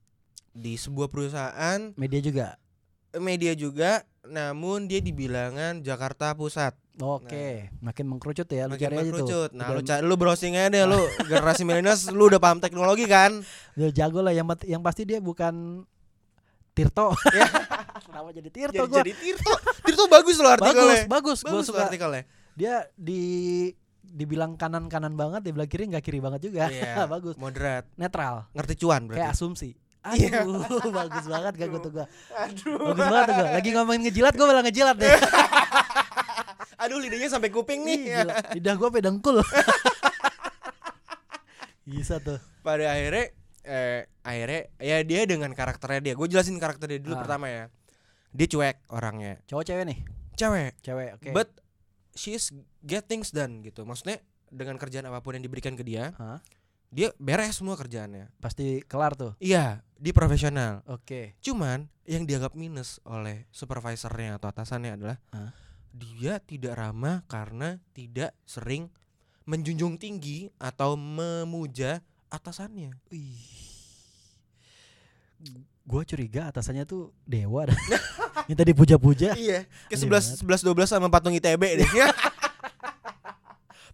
di 0.51 0.73
sebuah 0.75 1.07
perusahaan 1.07 1.93
media 1.95 2.19
juga 2.19 2.47
media 3.15 3.53
juga, 3.53 4.05
namun 4.23 4.85
dia 4.85 4.99
di 4.99 5.11
bilangan 5.11 5.81
Jakarta 5.81 6.33
Pusat. 6.33 6.77
oke 6.99 7.71
makin 7.79 8.05
mengkerucut 8.07 8.45
ya 8.49 8.67
lu 8.67 8.75
Makin 8.75 8.91
mengkerucut. 8.91 9.51
Nah, 9.53 9.71
lu 9.71 9.81
cari 9.81 10.03
lu 10.03 10.15
browsing 10.15 10.53
aja 10.53 10.67
deh 10.69 10.83
lu 10.85 10.99
generasi 11.31 11.63
milenials 11.63 12.11
lu 12.11 12.27
udah 12.27 12.37
paham 12.37 12.59
teknologi 12.59 13.07
kan? 13.07 13.39
udah 13.73 13.91
jago 13.91 14.19
lah 14.19 14.33
yang 14.33 14.45
yang 14.65 14.83
pasti 14.83 15.05
dia 15.05 15.19
bukan 15.19 15.87
Tirto 16.69 17.15
Ya. 17.31 17.47
kenapa 18.05 18.29
jadi 18.31 18.49
Tirto 18.49 18.75
Jadi, 18.77 18.89
gua 18.89 18.99
jadi 19.01 19.13
Tirto. 19.15 19.53
Tirto 19.81 20.05
bagus 20.07 20.37
loh 20.37 20.51
artikelnya. 20.53 21.07
bagus 21.07 21.07
bagus 21.07 21.39
gua 21.39 21.49
Bagus 21.49 21.55
loh 21.57 21.67
suka 21.69 21.81
artikelnya. 21.87 22.23
dia 22.53 22.75
di 22.93 23.23
dibilang 24.01 24.55
kanan 24.55 24.87
kanan 24.87 25.15
banget 25.15 25.45
dibilang 25.45 25.67
kiri 25.67 25.85
nggak 25.87 26.03
kiri 26.03 26.19
banget 26.19 26.41
juga 26.43 26.67
Iya. 26.67 27.07
bagus 27.15 27.35
Moderat. 27.37 27.87
netral 27.95 28.51
Ngerti 28.53 28.75
cuan 28.77 29.05
kayak 29.05 29.15
berarti. 29.23 29.35
asumsi 29.35 29.71
Iya. 30.11 30.43
aduh 30.43 30.93
bagus 30.99 31.25
banget 31.25 31.53
gak 31.55 31.69
gue 31.69 31.81
tuh 31.81 31.93
gua 31.93 32.07
Aduh. 32.39 32.79
bagus 32.91 33.07
banget 33.07 33.25
tuh 33.25 33.35
gua 33.35 33.47
lagi 33.53 33.71
ngomongin 33.73 34.01
ngejilat 34.07 34.33
gue 34.33 34.47
malah 34.47 34.63
ngejilat 34.63 34.97
deh 34.97 35.11
Aduh 36.79 36.97
lidahnya 36.97 37.27
sampai 37.27 37.51
kuping 37.51 37.83
nih. 37.83 37.99
Ih, 38.15 38.27
lidah 38.55 38.75
gue 38.75 38.89
pedengkul 38.89 39.43
bisa 41.85 42.21
tuh 42.21 42.39
Pada 42.61 42.85
akhirnya 42.89 43.33
eh 43.65 44.07
akhirnya 44.23 44.61
ya 44.79 44.97
dia 45.03 45.21
dengan 45.25 45.51
karakternya 45.53 46.01
dia. 46.01 46.15
Gue 46.15 46.25
jelasin 46.27 46.57
karakter 46.57 46.89
dia 46.89 47.01
dulu 47.01 47.15
Ah. 47.15 47.21
pertama 47.21 47.47
ya. 47.49 47.65
Dia 48.31 48.47
cuek 48.47 48.77
orangnya. 48.89 49.41
cowok 49.45 49.65
cewek 49.65 49.85
nih 49.85 49.99
Cewek. 50.35 50.73
cewek 50.79 51.09
oke 51.17 51.29
But 51.33 51.49
she 52.15 52.33
is 52.33 52.53
get 52.81 53.05
things 53.05 53.29
done 53.29 53.59
gitu. 53.61 53.83
Maksudnya 53.83 54.23
dengan 54.47 54.77
kerjaan 54.77 55.05
apa 55.05 55.19
pun 55.19 55.35
yang 55.35 55.43
diberikan 55.43 55.75
ke 55.75 55.83
dia, 55.83 56.15
Hah? 56.15 56.41
dia 56.89 57.13
beres 57.17 57.53
semua 57.55 57.75
kerjaannya. 57.75 58.33
pasti 58.39 58.81
kelar 58.83 59.13
tuh 59.13 59.37
Iya, 59.39 59.83
di 59.99 60.11
profesional. 60.11 60.83
oke 60.87 61.39
Cuman 61.39 61.87
yang 62.07 62.23
dianggap 62.23 62.55
minus 62.55 63.03
oleh 63.03 63.47
supervisornya 63.51 64.39
atau 64.39 64.47
atasannya 64.47 64.95
adalah 64.95 65.17
Hah? 65.29 65.51
dia 65.91 66.39
tidak 66.39 66.75
ramah 66.75 67.23
karena 67.27 67.79
tidak 67.91 68.31
sering 68.45 68.87
menjunjung 69.43 69.97
tinggi 69.97 70.53
atau 70.57 70.95
memuja 70.95 71.99
atasannya. 72.29 72.93
gue 75.83 76.03
curiga 76.05 76.47
atasannya 76.47 76.85
tuh 76.85 77.09
dewa 77.25 77.65
dah 77.65 77.73
minta 78.51 78.61
dipuja-puja 78.61 79.33
Iya, 79.33 79.65
ke 79.89 79.97
Aneh 79.97 80.21
11 80.21 80.45
11 80.45 80.69
12 80.69 80.85
sama 80.85 81.09
patung 81.09 81.33
ITB 81.33 81.81
deh. 81.81 81.89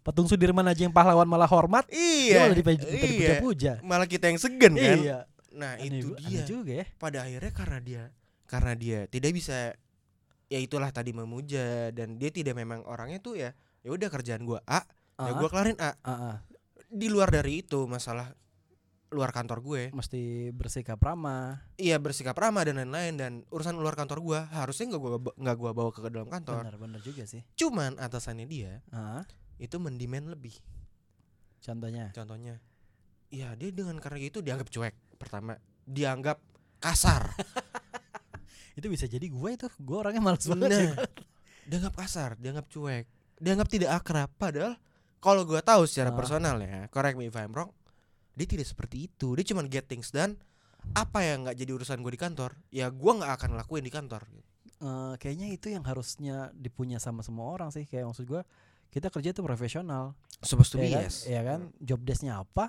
patung 0.05 0.27
Sudirman 0.27 0.67
aja 0.67 0.83
yang 0.83 0.91
pahlawan 0.91 1.25
malah 1.25 1.47
hormat 1.47 1.87
dia 1.87 1.95
iya. 1.97 2.39
malah 2.45 2.53
dipuja- 2.53 2.83
minta 2.83 2.93
iya. 2.99 3.09
dipuja-puja 3.09 3.73
Malah 3.81 4.05
kita 4.05 4.27
yang 4.27 4.37
segen 4.37 4.75
kan. 4.75 4.99
iya 4.99 5.19
Nah, 5.55 5.79
aneh, 5.79 6.03
itu 6.03 6.13
aneh 6.19 6.43
dia. 6.43 6.45
juga 6.45 6.73
ya. 6.83 6.87
Pada 6.99 7.19
akhirnya 7.25 7.53
karena 7.55 7.79
dia 7.81 8.05
karena 8.45 8.73
dia 8.77 9.09
tidak 9.09 9.33
bisa 9.33 9.73
ya 10.53 10.59
itulah 10.61 10.93
tadi 10.93 11.17
memuja 11.17 11.89
dan 11.97 12.21
dia 12.21 12.29
tidak 12.29 12.53
memang 12.55 12.85
orangnya 12.85 13.19
tuh 13.19 13.41
ya 13.41 13.57
ya 13.81 13.91
udah 13.91 14.13
kerjaan 14.13 14.45
gua 14.45 14.61
A, 14.69 14.85
ya 15.17 15.33
Ah, 15.33 15.35
gua 15.41 15.49
kelarin 15.49 15.79
A. 15.81 15.97
ah, 16.05 16.11
ah. 16.13 16.37
Di 16.93 17.09
luar 17.09 17.33
dari 17.33 17.65
itu 17.65 17.89
masalah 17.89 18.37
luar 19.15 19.31
kantor 19.31 19.63
gue. 19.63 19.83
Mesti 19.95 20.51
bersikap 20.51 20.99
ramah. 20.99 21.63
Iya 21.79 22.03
bersikap 22.03 22.35
ramah 22.35 22.67
dan 22.67 22.83
lain-lain 22.83 23.15
dan 23.15 23.33
urusan 23.55 23.79
luar 23.79 23.95
kantor 23.95 24.19
gua. 24.21 24.41
Harusnya 24.51 24.91
nggak 24.91 25.03
gua 25.03 25.11
nggak 25.39 25.57
gua 25.57 25.71
bawa 25.71 25.91
ke 25.95 26.03
dalam 26.11 26.27
kantor. 26.27 26.67
Benar-benar 26.67 27.01
juga 27.01 27.23
sih. 27.25 27.47
Cuman 27.55 27.95
atasannya 27.97 28.47
dia 28.47 28.83
ah, 28.91 29.23
itu 29.63 29.79
mendemand 29.79 30.35
lebih. 30.35 30.55
Contohnya? 31.63 32.11
Contohnya 32.13 32.61
iya 33.35 33.51
dia 33.59 33.75
dengan 33.75 33.99
karena 33.99 34.23
gitu 34.23 34.39
dianggap 34.47 34.71
cuek 34.71 34.95
pertama 35.17 35.57
dianggap 35.85 36.39
kasar. 36.79 37.33
Itu 38.79 38.91
bisa 38.91 39.07
jadi 39.07 39.23
gue 39.23 39.51
itu 39.55 39.67
gue 39.71 39.97
orangnya 39.97 40.19
males 40.19 40.43
banget 40.45 40.71
ya. 40.75 40.79
nah 40.91 41.07
dianggap 41.65 41.95
kasar 41.97 42.31
dianggap 42.37 42.67
cuek 42.69 43.07
dianggap 43.39 43.69
tidak 43.71 43.91
akrab. 43.95 44.31
Padahal 44.35 44.75
kalau 45.23 45.47
gua 45.49 45.65
tahu 45.65 45.87
secara 45.89 46.13
Ah. 46.13 46.17
personal 46.19 46.59
ya 46.61 46.91
correct 46.91 47.17
me 47.17 47.31
if 47.31 47.37
I'm 47.39 47.55
wrong 47.55 47.71
dia 48.35 48.45
tidak 48.51 48.67
seperti 48.67 49.07
itu. 49.07 49.39
Dia 49.39 49.47
cuma 49.47 49.63
get 49.65 49.87
things 49.87 50.11
done. 50.11 50.35
Apa 50.93 51.23
yang 51.25 51.47
nggak 51.47 51.57
jadi 51.57 51.71
urusan 51.73 52.03
gue 52.03 52.13
di 52.13 52.21
kantor 52.21 52.51
ya 52.69 52.91
gua 52.91 53.23
nggak 53.23 53.33
akan 53.41 53.51
lakuin 53.57 53.87
di 53.87 53.95
kantor 53.95 54.27
Eh, 54.85 55.15
kayaknya 55.17 55.49
itu 55.49 55.73
yang 55.73 55.81
harusnya 55.87 56.53
dipunya 56.53 57.01
sama 57.01 57.25
semua 57.25 57.49
orang 57.49 57.73
sih. 57.73 57.89
Kayak 57.89 58.11
maksud 58.13 58.29
gue 58.29 58.43
kita 58.93 59.09
kerja 59.09 59.33
tuh 59.33 59.41
profesional. 59.41 60.13
Supposed 60.45 60.77
to 60.77 60.83
be 60.83 60.93
ya 60.93 61.01
kan, 61.01 61.03
yes. 61.09 61.17
Ya 61.25 61.41
kan? 61.41 61.73
Job 61.81 62.05
desknya 62.05 62.43
apa 62.45 62.69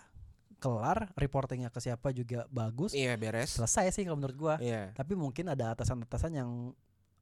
kelar 0.57 1.11
reportingnya 1.13 1.67
ke 1.67 1.77
siapa 1.77 2.09
juga 2.09 2.47
bagus 2.47 2.91
iya 2.91 3.13
beres. 3.13 3.53
selesai 3.53 3.91
sih 3.91 4.03
kalau 4.03 4.15
menurut 4.15 4.35
gue 4.35 4.55
iya. 4.63 4.89
Tapi 4.91 5.13
mungkin 5.13 5.45
ada 5.47 5.71
atasan-atasan 5.71 6.31
yang 6.33 6.49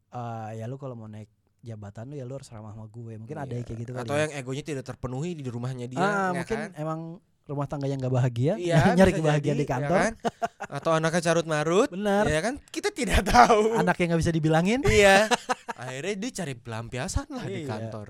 eh, 0.10 0.50
ya 0.56 0.66
lu 0.66 0.75
kalau 0.75 0.94
mau 0.94 1.06
naik 1.06 1.28
jabatan 1.60 2.08
lu 2.08 2.16
ya 2.16 2.24
lu 2.24 2.34
harus 2.34 2.48
ramah 2.48 2.72
sama 2.72 2.86
gue. 2.86 3.16
Mungkin 3.16 3.34
ada 3.34 3.50
yang 3.50 3.62
Iya. 3.62 3.68
kayak 3.68 3.80
gitu 3.80 3.92
kali 3.92 4.04
atau 4.04 4.16
ya. 4.16 4.22
yang 4.22 4.32
egonya 4.36 4.63
tidak 4.63 4.84
terpenuhi 4.86 5.32
di 5.34 5.48
rumahnya 5.48 5.88
dia 5.88 6.00
ah, 6.00 6.12
ya 6.30 6.38
mungkin 6.38 6.58
kan? 6.58 6.72
emang 6.75 7.00
rumah 7.44 7.68
tangganya 7.68 7.96
nggak 8.00 8.13
bahagia 8.13 8.54
Iya, 8.56 8.80
nyari 8.98 9.12
kebahagiaan 9.13 9.56
jadi, 9.56 9.63
di 9.63 9.68
ya 9.68 9.74
kantor. 9.74 10.00
kan? 10.00 10.13
atau 10.74 10.92
anaknya 10.92 11.22
carut 11.24 11.46
marut 11.46 11.88
benar. 11.88 12.24
ya 12.25 12.40
kan? 12.40 12.56
Kita 12.68 12.90
tidak 12.90 13.24
tahu. 13.25 13.78
Anak 13.78 13.96
yang 13.96 14.08
nggak 14.12 14.22
bisa 14.22 14.32
dibilangin. 14.32 14.80
Iya. 14.90 15.28
Akhirnya 15.84 16.16
dia 16.16 16.32
cari 16.34 16.54
pelampiasan 16.54 17.28
lah 17.30 17.44
di 17.44 17.63
Iya. 17.63 17.70
kantor. 17.70 18.08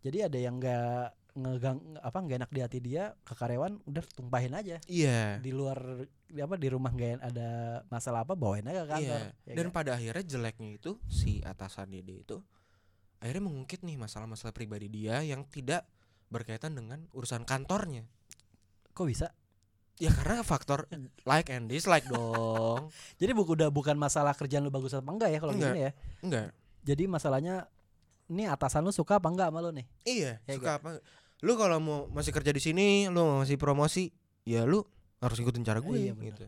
Jadi 0.00 0.18
ada 0.22 0.38
yang 0.38 0.56
nggak 0.56 1.04
ngegang 1.32 1.78
apa 1.96 2.16
nggak 2.16 2.38
enak 2.38 2.50
di 2.50 2.60
hati 2.60 2.78
dia 2.78 3.14
ke 3.20 3.32
karyawan 3.32 3.78
udah 3.84 4.04
tumpahin 4.10 4.52
aja 4.52 4.76
iya 4.84 5.36
di 5.36 5.50
luar 5.50 5.78
di 6.24 6.38
apa 6.38 6.54
di 6.54 6.66
rumah 6.66 6.88
nggak 6.88 7.20
ada 7.20 7.50
masalah 7.86 8.22
apa 8.22 8.32
bawain 8.32 8.64
aja 8.64 8.82
ke 8.82 8.90
kantor 8.90 9.20
Iya. 9.20 9.32
ya 9.44 9.54
Dan 9.54 9.66
kan? 9.66 9.74
pada 9.74 9.90
akhirnya 9.94 10.24
jeleknya 10.24 10.70
itu 10.72 10.98
si 11.06 11.38
atasannya 11.40 12.00
dia 12.00 12.18
itu 12.18 12.38
akhirnya 13.18 13.42
mengungkit 13.42 13.80
nih 13.80 13.96
masalah-masalah 13.96 14.50
pribadi 14.50 14.88
dia 14.88 15.20
yang 15.20 15.44
tidak 15.44 15.84
berkaitan 16.26 16.72
dengan 16.72 17.04
urusan 17.10 17.42
kantornya. 17.42 18.06
kok 18.90 19.04
bisa 19.04 19.28
Ya 19.96 20.08
karena 20.08 20.40
faktor 20.40 20.88
like 21.22 21.48
and 21.48 21.68
dislike 21.68 22.08
dong. 22.08 22.88
jadi 23.20 23.30
buku 23.30 23.52
udah 23.52 23.68
bukan 23.68 23.92
masalah 23.94 24.32
kerjaan 24.32 24.62
lu 24.62 24.70
bagus 24.70 24.92
apa 24.92 25.04
enggak 25.06 25.28
ya 25.28 25.38
kalau 25.38 25.52
gini 25.52 25.80
ya 25.82 25.92
Enggak. 26.20 26.56
jadi 26.80 27.04
masalahnya 27.04 27.68
ini 28.26 28.46
atasan 28.46 28.80
lu 28.80 28.88
suka 28.88 29.18
apa 29.18 29.28
enggak 29.28 29.52
sama 29.52 29.60
lu 29.60 29.70
nih 29.70 29.84
Iya, 30.02 30.32
Ya 30.40 30.54
suka 30.56 30.80
apa? 30.80 30.88
Lu 31.40 31.54
kalau 31.54 31.78
mau 31.78 31.98
masih 32.08 32.30
kerja 32.30 32.50
di 32.50 32.58
sini, 32.58 32.88
lu 33.06 33.40
masih 33.40 33.56
promosi, 33.56 34.12
ya 34.42 34.62
lu 34.62 34.84
harus 35.18 35.36
ikutin 35.36 35.62
cara 35.62 35.78
gue 35.78 35.92
Iya, 35.92 36.12
gitu. 36.14 36.44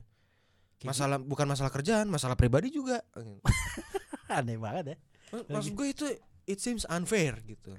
Kayak 0.79 0.89
Masalah 0.89 1.19
bukan 1.19 1.47
masalah 1.47 1.71
kerjaan, 1.71 2.07
masalah 2.07 2.35
pribadi 2.35 2.69
juga. 2.69 3.01
aneh 4.33 4.57
banget 4.57 4.85
ya 4.87 4.97
Mas- 5.31 5.45
Maksud 5.61 5.73
gue 5.75 5.87
itu 5.87 6.05
it 6.45 6.57
seems 6.57 6.85
unfair 6.87 7.37
gitu. 7.43 7.77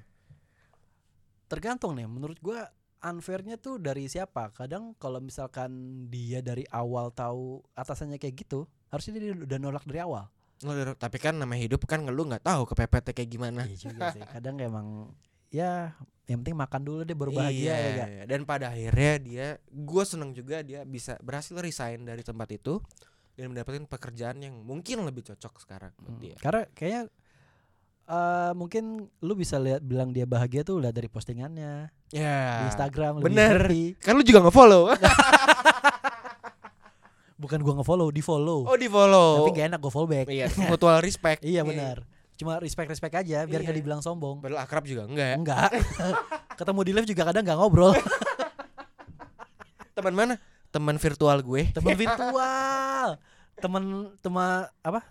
tergantung 1.43 1.93
nih 1.93 2.05
menurut 2.05 2.38
gua 2.39 2.65
unfairnya 3.00 3.58
tuh 3.58 3.77
dari 3.77 4.05
siapa 4.05 4.50
kadang 4.50 4.93
kalau 4.96 5.17
misalkan 5.17 5.70
dia 6.08 6.39
dari 6.39 6.63
awal 6.67 7.10
tahu 7.10 7.62
atasannya 7.74 8.17
kayak 8.17 8.38
gitu 8.39 8.65
harusnya 8.88 9.20
dia 9.20 9.34
udah 9.36 9.58
nolak 9.60 9.84
dari 9.84 10.00
awal 10.00 10.29
Tapi 10.96 11.17
kan 11.17 11.36
namanya 11.36 11.67
hidup 11.67 11.84
kan 11.84 12.00
ngeluh 12.00 12.24
nggak 12.24 12.41
tahu 12.41 12.63
kepepetnya 12.65 13.12
kayak 13.12 13.29
gimana. 13.29 13.67
iya 13.67 13.75
juga 13.75 14.15
sih 14.15 14.24
kadang 14.24 14.55
emang 14.58 15.12
ya 15.53 15.93
yang 16.24 16.39
penting 16.39 16.55
makan 16.55 16.81
dulu 16.81 17.00
deh 17.03 17.13
baru 17.13 17.31
bahagia 17.31 17.69
ya 17.69 17.79
Iya? 18.10 18.24
Dan 18.25 18.43
pada 18.43 18.72
akhirnya 18.72 19.13
dia, 19.19 19.48
gue 19.62 20.03
seneng 20.03 20.31
juga 20.31 20.60
dia 20.60 20.81
bisa 20.83 21.19
berhasil 21.19 21.53
resign 21.53 22.01
dari 22.01 22.22
tempat 22.22 22.50
itu 22.50 22.79
dan 23.33 23.50
mendapatkan 23.50 23.86
pekerjaan 23.86 24.39
yang 24.39 24.55
mungkin 24.57 25.03
lebih 25.03 25.22
cocok 25.25 25.53
sekarang 25.60 25.91
buat 25.95 26.10
Hmm, 26.10 26.19
dia. 26.19 26.36
Karena 26.38 26.63
kayaknya 26.69 27.03
eh 28.03 28.51
mungkin 28.53 28.83
lu 29.19 29.33
bisa 29.33 29.55
lihat 29.57 29.79
bilang 29.79 30.10
dia 30.10 30.24
bahagia 30.24 30.62
tuh 30.62 30.75
lihat 30.77 30.91
dari 30.91 31.07
postingannya 31.07 31.88
Ya. 32.10 32.36
di 32.60 32.65
Instagram 32.69 33.19
lebih 33.19 33.25
bener. 33.29 33.55
happy. 33.63 33.83
Kan 33.98 34.13
lu 34.13 34.24
juga 34.24 34.39
nge-follow. 34.41 34.91
Bukan 37.33 37.60
gua 37.60 37.74
nge-follow, 37.75 38.07
di 38.07 38.22
follow. 38.22 38.63
oh, 38.63 38.77
di-follow. 38.77 39.43
Tapi 39.43 39.51
gak 39.53 39.67
enak 39.74 39.79
gua 39.81 39.91
follow 39.91 40.07
back. 40.07 40.27
Iya, 40.29 40.48
mutual 40.63 41.00
respect. 41.00 41.43
iya 41.48 41.62
benar. 41.62 42.07
Cuma 42.33 42.57
respect-respect 42.57 43.13
aja 43.15 43.45
biar 43.45 43.61
Iya. 43.61 43.67
gak 43.67 43.77
dibilang 43.77 44.01
sombong. 44.01 44.41
Padahal 44.41 44.61
akrab 44.61 44.83
juga 44.83 45.05
enggak. 45.05 45.33
Enggak. 45.37 45.69
Ketemu 46.59 46.79
di 46.81 46.91
live 46.91 47.07
juga 47.07 47.23
kadang 47.25 47.43
gak 47.43 47.55
ngobrol. 47.55 47.93
Teman 49.95 50.13
mana? 50.13 50.35
Teman 50.69 50.97
virtual 50.97 51.37
gue. 51.39 51.69
Teman 51.71 51.93
virtual. 52.01 53.09
Teman 53.55 53.83
teman 54.19 54.49
apa? 54.81 55.01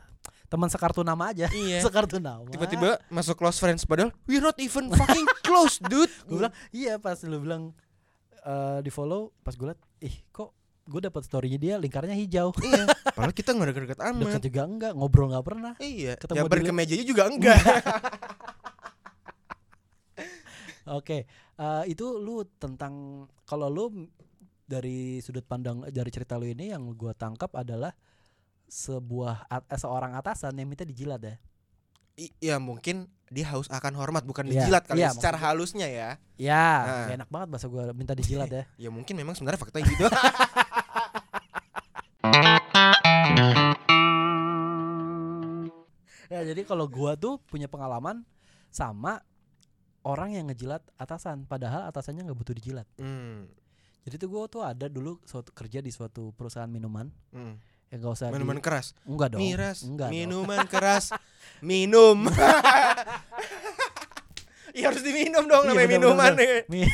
Teman 0.47 0.69
sekartu 0.69 1.01
nama 1.01 1.31
aja. 1.31 1.47
Iya. 1.49 1.81
Sekartu 1.81 2.19
nama. 2.19 2.45
Tiba-tiba 2.45 2.99
masuk 3.09 3.39
close 3.39 3.57
friends 3.57 3.87
padahal 3.87 4.11
we're 4.27 4.43
not 4.43 4.59
even 4.59 4.91
fucking 4.91 5.25
close, 5.41 5.79
dude. 5.81 6.11
gue 6.27 6.37
bilang 6.39 6.55
iya 6.71 6.99
pas 6.99 7.17
lu 7.23 7.39
bilang 7.39 7.73
eh 8.39 8.79
di 8.83 8.91
follow 8.91 9.31
pas 9.41 9.55
gue 9.55 9.65
liat 9.65 9.81
ih 10.01 10.15
kok 10.29 10.51
gue 10.93 11.01
dapet 11.03 11.23
storynya 11.23 11.57
dia 11.57 11.75
lingkarnya 11.75 12.13
hijau 12.15 12.53
iya. 12.61 12.85
Padahal 13.17 13.33
kita 13.33 13.51
nggak 13.51 13.69
deket-deket 13.71 14.01
amat. 14.05 14.21
deket 14.23 14.43
juga 14.47 14.63
enggak 14.63 14.93
ngobrol 14.93 15.27
nggak 15.29 15.43
pernah 15.43 15.73
Iya. 15.77 16.13
Ketemu 16.15 16.45
di- 16.45 16.63
ke 16.63 16.73
mejanya 16.73 17.05
juga 17.05 17.23
enggak. 17.27 17.57
oke 20.85 21.19
eh, 21.55 21.83
itu 21.87 22.07
lu 22.19 22.43
tentang 22.57 22.93
kalau 23.43 23.67
lu 23.67 23.85
dari 24.63 25.19
sudut 25.19 25.43
pandang 25.43 25.85
dari 25.87 26.11
cerita 26.11 26.35
lu 26.35 26.45
ini 26.45 26.71
yang 26.71 26.93
gua 26.93 27.13
tangkap 27.13 27.53
adalah 27.55 27.93
sebuah 28.65 29.47
at- 29.47 29.69
eh, 29.69 29.79
seorang 29.79 30.13
atasan 30.13 30.53
yang 30.55 30.67
minta 30.67 30.83
dijilat 30.83 31.21
ya 31.21 31.37
I- 32.15 32.35
ya 32.43 32.57
mungkin 32.59 33.09
dia 33.27 33.49
haus 33.49 33.65
akan 33.67 33.95
hormat 33.95 34.21
bukan 34.23 34.45
Iya, 34.45 34.53
dijilat 34.61 34.85
kali 34.85 35.01
iya, 35.01 35.09
ya, 35.09 35.15
secara 35.15 35.39
halusnya 35.39 35.89
ya. 35.89 36.11
ya 36.37 36.65
Nah. 36.77 37.05
gak 37.07 37.17
enak 37.17 37.29
banget 37.31 37.49
bahasa 37.49 37.67
gua 37.67 37.85
minta 37.93 38.13
dijilat 38.13 38.49
ya 38.51 38.65
Ya 38.83 38.89
mungkin 38.89 39.15
memang 39.15 39.33
sebenarnya 39.33 39.57
fakta 39.59 39.81
gitu. 39.81 40.05
Jadi 46.45 46.63
kalau 46.63 46.85
gua 46.85 47.15
tuh 47.15 47.39
punya 47.43 47.67
pengalaman 47.67 48.23
sama 48.69 49.21
orang 50.03 50.33
yang 50.33 50.45
ngejilat 50.47 50.83
atasan 50.95 51.45
padahal 51.45 51.87
atasannya 51.87 52.25
nggak 52.25 52.37
butuh 52.37 52.53
dijilat 52.53 52.87
Hmm. 52.97 53.47
jadi 54.03 54.17
tuh 54.17 54.29
gue 54.29 54.43
tuh 54.49 54.63
ada 54.63 54.87
dulu 54.87 55.23
suatu 55.23 55.51
kerja 55.51 55.79
di 55.79 55.89
suatu 55.89 56.33
perusahaan 56.33 56.67
minuman 56.67 57.07
Hmm. 57.31 57.55
yang 57.89 57.99
gak 58.01 58.13
usah 58.13 58.27
di- 58.27 58.35
Minuman 58.35 58.59
keras. 58.59 58.97
enggak 59.03 59.29
dong 59.31 59.41
Miras. 59.41 59.79
enggak 59.83 60.09
dong. 60.09 60.17
Minuman 60.17 60.65
keras. 60.67 61.05
Minum. 61.61 62.25
Iya 64.73 64.85
harus 64.89 65.03
diminum 65.03 65.45
dong 65.45 65.63
Iya, 65.63 65.69
namanya 65.69 65.87
bener, 65.87 65.99
minuman. 66.01 66.33
bener, 66.33 66.89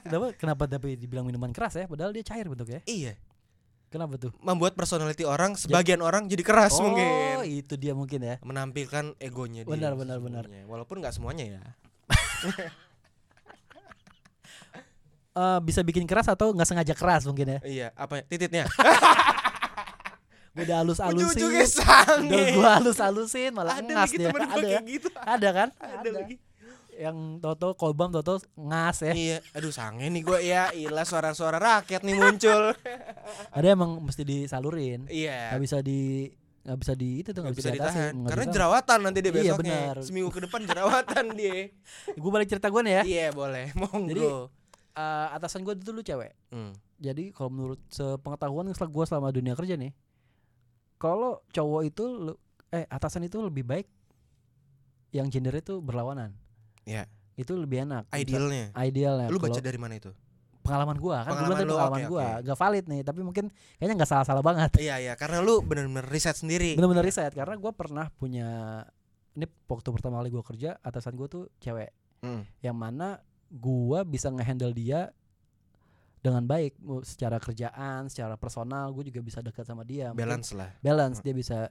kenapa 0.00 0.26
kenapa 0.40 0.62
tapi 0.70 0.94
dibilang 0.94 1.26
minuman 1.26 1.50
keras 1.50 1.74
ya 1.74 1.84
padahal 1.84 2.14
dia 2.14 2.22
cair 2.22 2.46
bentuknya 2.46 2.80
Iya. 2.84 3.18
Kenapa 3.92 4.16
tuh 4.16 4.32
Membuat 4.40 4.72
personality 4.72 5.22
orang, 5.22 5.52
sebagian 5.54 6.00
orang 6.00 6.24
jadi 6.24 6.40
keras 6.40 6.80
oh 6.80 6.88
mungkin. 6.88 7.06
itu 7.44 7.76
dia 7.76 7.92
mungkin 7.92 8.24
ya 8.24 8.36
Menampilkan 8.40 9.12
egonya 9.20 9.62
dia. 9.62 9.70
Benar, 9.70 9.92
benar, 9.94 10.18
benar. 10.18 10.48
Walaupun 10.64 10.98
nggak 10.98 11.12
semuanya 11.12 11.44
ya. 11.46 11.62
Eh, 15.32 15.58
bisa 15.64 15.80
bikin 15.80 16.04
keras 16.04 16.28
atau 16.28 16.52
nggak 16.52 16.68
sengaja 16.68 16.92
keras 16.92 17.24
mungkin 17.24 17.56
ya 17.56 17.58
Iya, 17.64 17.88
apa 17.96 18.20
ya? 18.20 18.22
Tititnya. 18.28 18.64
udah 20.52 20.84
halus 20.84 21.00
halusin 21.00 21.32
Ujung-ujungnya 21.32 21.64
udah 21.64 22.44
gue 22.52 22.68
halus 22.76 22.98
halusin 23.00 23.50
malah 23.56 23.80
Ada 23.80 23.88
ngas 23.88 24.04
lagi 24.04 24.16
dia 24.20 24.28
ada 24.28 24.36
ya 24.36 24.60
kayak 24.60 24.84
gitu. 24.84 25.08
ada 25.16 25.48
kan 25.48 25.68
Ada 25.80 26.08
lagi. 26.12 26.34
Yang 27.02 27.16
toto 27.36 27.74
kolbam 27.74 28.08
toto 28.08 28.38
ngas 28.54 29.02
ya 29.02 29.12
Iya, 29.12 29.36
aduh 29.52 29.70
sange 29.70 30.06
nih 30.06 30.22
gue 30.22 30.38
ya. 30.40 30.70
Ilah 30.70 31.02
suara-suara 31.02 31.58
rakyat 31.58 32.00
nih 32.00 32.14
muncul. 32.14 32.70
ada 33.56 33.66
emang 33.68 33.98
mesti 33.98 34.22
disalurin 34.22 35.06
iya. 35.06 35.50
nggak 35.50 35.62
bisa 35.62 35.78
di 35.80 36.30
nggak 36.62 36.78
bisa 36.78 36.92
di 36.94 37.10
itu 37.18 37.30
tuh 37.30 37.42
Nggak 37.42 37.56
bisa 37.56 37.68
diatasi, 37.68 37.82
ditahan 37.90 38.12
nggak 38.14 38.30
karena 38.30 38.44
bisa. 38.44 38.54
jerawatan 38.54 38.98
nanti 39.02 39.18
dia 39.18 39.28
Iya, 39.28 39.34
besoknya. 39.34 39.58
benar. 39.58 39.94
Seminggu 40.00 40.30
ke 40.30 40.40
depan 40.40 40.60
jerawatan 40.62 41.24
dia. 41.38 41.58
gue 42.08 42.30
balik 42.30 42.48
cerita 42.48 42.66
gue 42.68 42.82
nih 42.82 42.94
ya 42.94 43.02
Iya, 43.04 43.26
boleh. 43.32 43.66
Monggo. 43.80 44.06
Jadi, 44.08 44.24
Eh, 44.92 45.26
atasan 45.30 45.62
gue 45.62 45.72
dulu 45.74 46.00
cewek 46.00 46.36
Hmm. 46.48 46.76
jadi 46.96 47.32
kalau 47.32 47.48
menurut 47.48 47.80
sepengetahuan 47.88 48.68
setelah 48.68 48.92
gue 48.92 49.04
selama 49.04 49.28
dunia 49.28 49.56
kerja 49.56 49.72
nih 49.72 49.96
kalau 50.96 51.40
cowok 51.48 51.82
itu 51.82 52.04
eh 52.68 52.84
atasan 52.86 53.24
itu 53.24 53.40
lebih 53.40 53.64
baik 53.64 53.88
yang 55.10 55.28
gender 55.28 55.52
itu 55.54 55.80
berlawanan 55.80 56.36
Iya. 56.84 57.04
itu 57.32 57.52
lebih 57.54 57.82
enak 57.82 58.10
Idealnya. 58.12 58.70
idealnya 58.76 59.26
Lu 59.26 59.38
baca 59.38 59.56
dari 59.56 59.76
mana 59.76 59.96
itu? 59.96 60.12
pengalaman 60.60 60.94
gua 60.94 61.26
kan 61.26 61.34
Pengalaman 61.34 61.58
lu, 61.58 61.74
pengalaman 61.74 61.98
oke, 61.98 62.06
gua 62.08 62.22
oke. 62.22 62.44
gak 62.44 62.58
valid 62.60 62.84
nih 62.86 63.00
tapi 63.02 63.20
mungkin 63.20 63.44
kayaknya 63.74 63.94
nggak 63.96 64.06
salah 64.08 64.22
salah 64.22 64.40
banget 64.40 64.70
Iya, 64.78 64.94
iya, 65.00 65.12
karena 65.12 65.40
lu 65.40 65.58
bener-bener 65.58 66.06
riset 66.06 66.34
sendiri. 66.34 66.74
bener-bener 66.74 67.02
riset 67.02 67.30
karena 67.30 67.54
gua 67.56 67.72
pernah 67.72 68.06
punya 68.12 68.82
ini 69.32 69.42
waktu 69.64 69.88
pertama 69.90 70.18
kali 70.18 70.30
gua 70.30 70.44
kerja 70.44 70.78
atasan 70.78 71.14
gua 71.14 71.26
tuh 71.26 71.50
cewek 71.58 71.90
Hmm. 72.20 72.46
yang 72.58 72.74
mana 72.74 73.18
gua 73.50 74.02
bisa 74.02 74.28
ngehandle 74.28 74.70
dia 74.70 75.10
dengan 76.18 76.38
baik 76.40 76.78
secara 77.02 77.36
kerjaan 77.36 78.06
secara 78.06 78.36
personal 78.36 78.86
gue 78.92 79.10
juga 79.10 79.18
bisa 79.20 79.40
dekat 79.40 79.66
sama 79.66 79.82
dia 79.82 80.14
Mungkin 80.14 80.22
Balance 80.22 80.54
lah. 80.54 80.70
balance 80.78 81.18
dia 81.18 81.34
bisa 81.34 81.66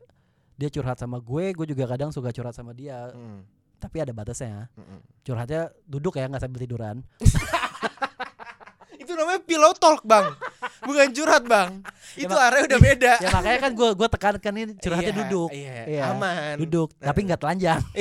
dia 0.54 0.68
curhat 0.68 1.00
sama 1.00 1.18
gue 1.18 1.56
gue 1.56 1.66
juga 1.66 1.88
kadang 1.88 2.12
suka 2.12 2.30
curhat 2.30 2.52
sama 2.52 2.72
dia 2.72 3.08
Hmm. 3.10 3.48
Tapi 3.82 3.98
ada 3.98 4.14
batasnya 4.14 4.70
Mm-mm. 4.78 5.02
curhatnya 5.22 5.74
duduk 5.84 6.14
ya 6.14 6.30
nggak 6.30 6.40
sambil 6.40 6.62
tiduran 6.62 7.02
Itu 8.94 9.18
namanya 9.18 9.42
pillow 9.42 9.74
talk, 9.74 10.06
Bang. 10.06 10.38
Bukan 10.80 11.10
curhat, 11.12 11.42
Bang. 11.44 11.82
Ya, 12.14 12.30
Itu 12.30 12.36
area 12.38 12.62
udah 12.64 12.80
beda. 12.80 13.14
ya 13.26 13.30
makanya 13.34 13.60
kan 13.60 13.72
gue 13.74 13.90
gue 13.92 14.08
tekankan 14.08 14.54
ini 14.56 14.74
curhatnya 14.78 15.10
Iya, 15.10 15.20
duduk 15.26 15.50
Iya, 15.52 15.74
Iya, 15.90 16.02
aman. 16.14 16.56
duduk 16.62 16.90
tapi 16.96 17.20
nggak 17.26 17.42
telanjang 17.42 17.82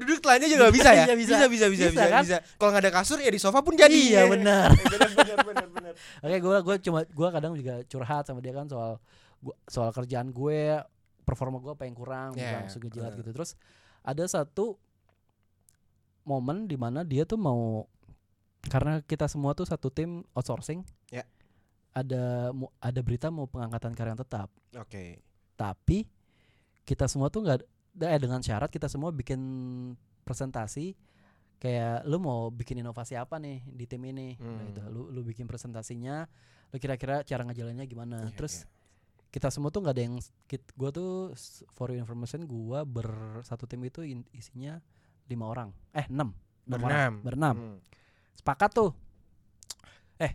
Duduk 0.00 0.22
telanjang 0.22 0.48
juga 0.48 0.72
bisa 0.72 0.90
ya? 0.94 1.04
Iya, 1.04 1.14
bisa. 1.18 1.36
bisa, 1.36 1.46
bisa, 1.50 1.66
bisa, 1.68 1.84
Bisa, 1.92 2.04
kan? 2.08 2.22
bisa. 2.24 2.38
Kalau 2.56 2.70
nggak 2.72 2.84
ada 2.88 2.92
kasur 2.94 3.18
ya 3.20 3.28
di 3.28 3.36
sofa 3.36 3.60
pun 3.60 3.74
jadi. 3.76 3.92
iya 3.92 4.22
benar 4.32 4.72
benar. 4.72 5.92
Oke, 6.22 6.36
gue 6.38 6.56
gue 6.62 6.76
cuma 6.80 7.00
gue 7.04 7.28
kadang 7.28 7.52
juga 7.52 7.74
curhat 7.84 8.24
sama 8.24 8.40
dia 8.40 8.54
kan 8.54 8.64
soal 8.64 8.96
gua, 9.42 9.52
soal 9.66 9.90
kerjaan 9.90 10.30
gue, 10.30 10.80
performa 11.22 11.58
gue 11.58 11.72
apa 11.72 11.84
yang 11.84 11.94
kurang, 11.94 12.30
Yeah, 12.34 12.64
yeah, 12.66 12.90
jilat 12.90 13.12
uh. 13.12 13.18
gitu. 13.18 13.30
Terus 13.32 13.54
ada 14.00 14.24
satu 14.24 14.80
momen 16.24 16.68
di 16.68 16.76
mana 16.76 17.02
dia 17.02 17.24
tuh 17.24 17.40
mau 17.40 17.88
karena 18.68 19.00
kita 19.00 19.24
semua 19.24 19.56
tuh 19.56 19.64
satu 19.64 19.88
tim 19.88 20.20
outsourcing. 20.36 20.84
Yeah. 21.08 21.24
Ada 21.90 22.54
ada 22.78 23.00
berita 23.02 23.32
mau 23.32 23.50
pengangkatan 23.50 23.96
karyawan 23.96 24.20
tetap, 24.20 24.46
Oke. 24.78 25.18
tapi 25.58 26.06
kita 26.86 27.10
semua 27.10 27.26
tuh 27.28 27.42
nggak 27.42 27.58
eh, 28.06 28.20
dengan 28.22 28.38
syarat 28.38 28.70
kita 28.70 28.86
semua 28.86 29.10
bikin 29.10 29.40
presentasi 30.22 30.94
kayak 31.58 32.06
lu 32.06 32.22
mau 32.22 32.48
bikin 32.48 32.78
inovasi 32.80 33.18
apa 33.18 33.36
nih 33.36 33.60
di 33.66 33.84
tim 33.84 34.00
ini 34.06 34.38
Nah, 34.38 34.46
Hmm. 34.46 34.66
gitu. 34.70 34.80
lu 34.88 35.02
lu 35.10 35.20
bikin 35.20 35.44
presentasinya 35.44 36.24
lu 36.70 36.76
kira-kira 36.78 37.26
cara 37.26 37.42
ngejalannya 37.42 37.84
gimana 37.84 38.18
Iya, 38.24 38.32
terus 38.38 38.62
iya. 38.62 38.70
Kita 39.30 39.48
semua 39.48 39.70
tuh 39.70 39.80
nggak 39.80 39.94
ada 39.94 40.02
yang 40.02 40.16
gua 40.74 40.90
tuh 40.90 41.32
for 41.70 41.88
your 41.88 41.98
information 41.98 42.44
gua 42.44 42.82
ber 42.82 43.08
satu 43.40 43.64
tim 43.64 43.78
itu 43.80 44.02
in- 44.02 44.26
isinya 44.30 44.82
lima 45.26 45.46
orang 45.46 45.70
eh 45.92 46.06
enam. 46.06 46.34
Berenam. 46.62 47.12
berenam 47.20 47.56
Hmm. 47.56 47.78
sepakat 48.32 48.70
tuh 48.70 48.90
eh 50.16 50.34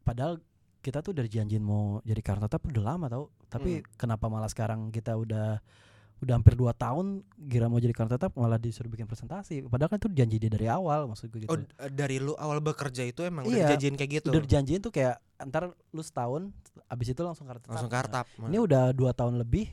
padahal 0.00 0.40
kita 0.78 1.00
tuh 1.00 1.12
dari 1.12 1.28
janjian 1.28 1.60
mau 1.60 2.00
jadi 2.00 2.20
kartu 2.20 2.46
tetap 2.46 2.64
udah 2.64 2.84
lama 2.86 3.06
tau 3.06 3.24
tapi 3.46 3.80
Hmm. 3.80 3.86
kenapa 3.94 4.26
malah 4.26 4.48
sekarang 4.48 4.88
kita 4.88 5.12
udah 5.14 5.60
udah 6.20 6.34
hampir 6.34 6.52
dua 6.52 6.70
tahun 6.70 7.24
kira 7.42 7.64
mau 7.64 7.76
jadi 7.76 7.90
kartu 7.90 8.12
tetap 8.12 8.32
malah 8.34 8.56
disuruh 8.56 8.86
bikin 8.86 9.04
presentasi 9.04 9.64
padahal 9.64 9.88
kan 9.88 9.98
itu 9.98 10.08
janji 10.12 10.36
dia 10.36 10.48
dari 10.48 10.68
awal 10.68 11.04
maksud 11.06 11.26
gue 11.26 11.44
gitu 11.44 11.50
Oh, 11.50 11.58
dari 11.88 12.16
lu 12.16 12.36
awal 12.36 12.60
bekerja 12.60 13.02
itu 13.02 13.20
emang 13.22 13.44
udah 13.44 13.50
Iya, 13.50 13.66
dijanjiin 13.70 13.94
kayak 13.94 14.10
gitu. 14.14 14.28
udah 14.28 14.40
dijanjiin 14.40 14.80
tuh 14.80 14.90
kayak 14.90 15.16
antar 15.36 15.72
lu 15.88 16.00
setahun 16.00 16.52
abis 16.86 17.06
itu 17.10 17.20
langsung 17.20 17.44
kartu 17.44 17.64
tetap 17.64 17.72
Langsung 17.72 17.88
Nah, 17.88 17.96
kartap. 17.98 18.26
ini 18.42 18.56
udah 18.56 18.92
dua 18.92 19.10
tahun 19.10 19.36
lebih 19.36 19.72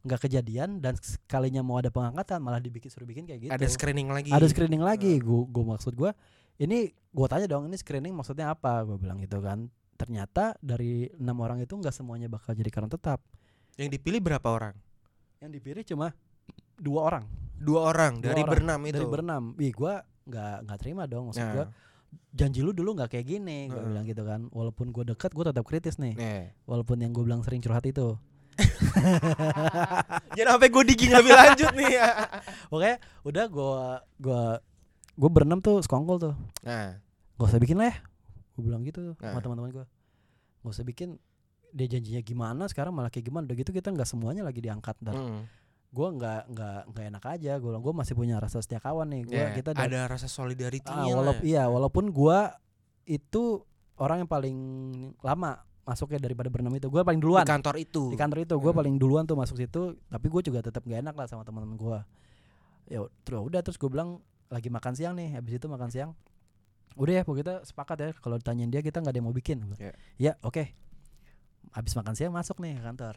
nggak 0.00 0.20
kejadian 0.22 0.78
dan 0.78 0.96
sekalinya 0.96 1.60
mau 1.60 1.76
ada 1.76 1.88
pengangkatan 1.88 2.38
malah 2.38 2.56
dibikin 2.56 2.88
suruh 2.88 3.04
bikin 3.04 3.26
kayak 3.26 3.40
gitu 3.42 3.52
ada 3.52 3.66
screening 3.66 4.08
lagi. 4.08 4.30
ada 4.30 4.46
screening 4.46 4.80
lagi 4.80 5.12
Heeh. 5.12 5.20
gua 5.20 5.44
gua 5.44 5.64
maksud 5.70 5.92
gua 5.92 6.14
ini 6.56 6.86
gua 7.10 7.26
tanya 7.26 7.44
dong 7.46 7.66
ini 7.66 7.76
screening 7.76 8.14
maksudnya 8.14 8.48
apa 8.48 8.80
gua 8.80 8.96
bilang 8.96 9.18
gitu 9.18 9.42
kan 9.42 9.68
ternyata 9.94 10.56
dari 10.58 11.04
enam 11.12 11.36
orang 11.36 11.60
itu 11.60 11.74
nggak 11.74 11.92
semuanya 11.92 12.24
bakal 12.26 12.54
jadi 12.54 12.70
karyawan 12.70 12.88
tetap 12.90 13.20
Yang 13.74 13.96
dipilih 13.96 14.20
berapa 14.22 14.44
orang? 14.46 14.74
Yang 15.40 15.48
dipilih 15.50 15.80
cuma 15.86 16.12
dua 16.76 17.00
orang 17.02 17.24
Dua 17.56 17.80
orang 17.86 18.20
Dua 18.20 18.24
dari 18.26 18.40
orang. 18.40 18.50
berenam 18.50 18.80
itu. 18.82 18.92
dari 18.94 19.06
berenam 19.06 19.42
ih 19.54 19.72
gua 19.72 19.94
nggak 20.22 20.56
nggak 20.64 20.78
terima 20.78 21.02
dong 21.04 21.28
maksud 21.28 21.40
Nah, 21.40 21.52
gua 21.54 21.64
janji 22.30 22.60
lu 22.60 22.72
dulu 22.72 22.92
nggak 22.92 23.08
kayak 23.10 23.24
gini 23.26 23.58
gua 23.66 23.74
Heeh. 23.74 23.88
bilang 23.88 24.04
gitu 24.04 24.22
kan 24.22 24.40
walaupun 24.50 24.86
gua 24.90 25.04
dekat 25.06 25.32
gua 25.32 25.48
tetap 25.48 25.64
kritis 25.64 25.96
nih 25.96 26.12
eh. 26.14 26.44
walaupun 26.64 26.96
yang 26.98 27.08
gua 27.10 27.24
bilang 27.24 27.40
sering 27.40 27.60
curhat 27.60 27.84
itu 27.84 28.20
Jangan 30.36 30.50
sampai 30.52 30.68
gue 30.68 30.84
digging 30.84 31.08
lebih 31.10 31.32
lanjut 31.32 31.72
nih 31.72 31.88
ya. 31.96 32.08
oke 32.68 32.90
udah 33.24 33.44
gua 33.48 33.80
gua 34.14 34.60
gua 35.14 35.30
berenam 35.30 35.58
tuh 35.58 35.80
sekongkol 35.80 36.20
tuh 36.20 36.34
Nah, 36.60 37.00
gak 37.34 37.46
usah 37.46 37.56
bikin 37.58 37.80
lah 37.80 37.88
ya 37.88 37.96
gue 38.52 38.62
bilang 38.62 38.84
gitu 38.84 39.16
sama 39.16 39.32
Nah. 39.32 39.40
teman-teman 39.40 39.72
gue 39.72 39.84
gak 40.60 40.68
usah 40.70 40.84
bikin 40.84 41.16
dia 41.70 41.86
janjinya 41.86 42.20
gimana 42.20 42.66
sekarang 42.66 42.92
malah 42.92 43.08
kayak 43.08 43.26
gimana? 43.26 43.46
Udah 43.46 43.56
gitu 43.58 43.70
kita 43.70 43.88
nggak 43.90 44.08
semuanya 44.08 44.42
lagi 44.42 44.58
diangkat 44.58 44.96
dan 45.00 45.14
mm. 45.14 45.40
gue 45.90 46.08
nggak 46.18 46.42
nggak 46.50 46.80
nggak 46.90 47.04
enak 47.14 47.24
aja. 47.26 47.52
Gue 47.58 47.70
gue 47.74 47.92
masih 47.94 48.14
punya 48.14 48.36
rasa 48.38 48.62
setia 48.62 48.78
kawan 48.78 49.08
nih. 49.10 49.22
Gue 49.26 49.36
Ya, 49.36 49.50
kita 49.54 49.70
ada 49.74 50.06
rasa 50.06 50.26
solidarity 50.26 50.86
ah, 50.86 51.06
walaupun 51.06 51.42
iya 51.42 51.64
walaupun 51.66 52.04
gue 52.10 52.38
itu 53.06 53.64
orang 53.98 54.22
yang 54.24 54.30
paling 54.30 54.56
lama 55.20 55.60
masuknya 55.82 56.22
daripada 56.22 56.46
berenam 56.46 56.70
itu. 56.74 56.86
Gue 56.86 57.02
paling 57.02 57.18
duluan. 57.18 57.42
Di 57.42 57.50
kantor 57.50 57.74
itu. 57.82 58.02
di 58.12 58.18
kantor 58.18 58.38
itu 58.46 58.54
gue 58.54 58.70
Hmm. 58.70 58.80
paling 58.80 58.94
duluan 59.00 59.24
tuh 59.26 59.34
masuk 59.34 59.58
situ. 59.58 59.98
Tapi 60.06 60.26
gue 60.30 60.42
juga 60.46 60.62
tetap 60.62 60.86
gak 60.86 61.02
enak 61.02 61.14
lah 61.18 61.26
sama 61.26 61.42
teman-teman 61.42 61.74
gue 61.74 61.98
ya 62.90 63.06
terus 63.22 63.46
udah 63.46 63.62
terus 63.62 63.78
gue 63.78 63.86
bilang 63.86 64.18
lagi 64.50 64.66
makan 64.66 64.94
siang 64.94 65.14
nih. 65.14 65.34
Habis 65.34 65.58
itu 65.58 65.66
makan 65.66 65.90
siang 65.90 66.10
udah 66.98 67.14
ya 67.18 67.22
pokoknya 67.22 67.42
kita 67.46 67.54
sepakat 67.62 67.96
ya 68.02 68.08
kalau 68.18 68.34
ditanyain 68.34 68.66
dia 68.66 68.82
kita 68.82 68.98
nggak 68.98 69.14
ada 69.14 69.18
yang 69.22 69.28
mau 69.30 69.34
bikin. 69.34 69.62
Gua, 69.62 69.78
Ya. 69.78 69.92
ya 70.18 70.32
oke 70.42 70.74
habis 71.70 71.92
makan 71.92 72.14
siang 72.14 72.32
masuk 72.32 72.58
nih 72.58 72.76
ke 72.76 72.82
kantor. 72.82 73.14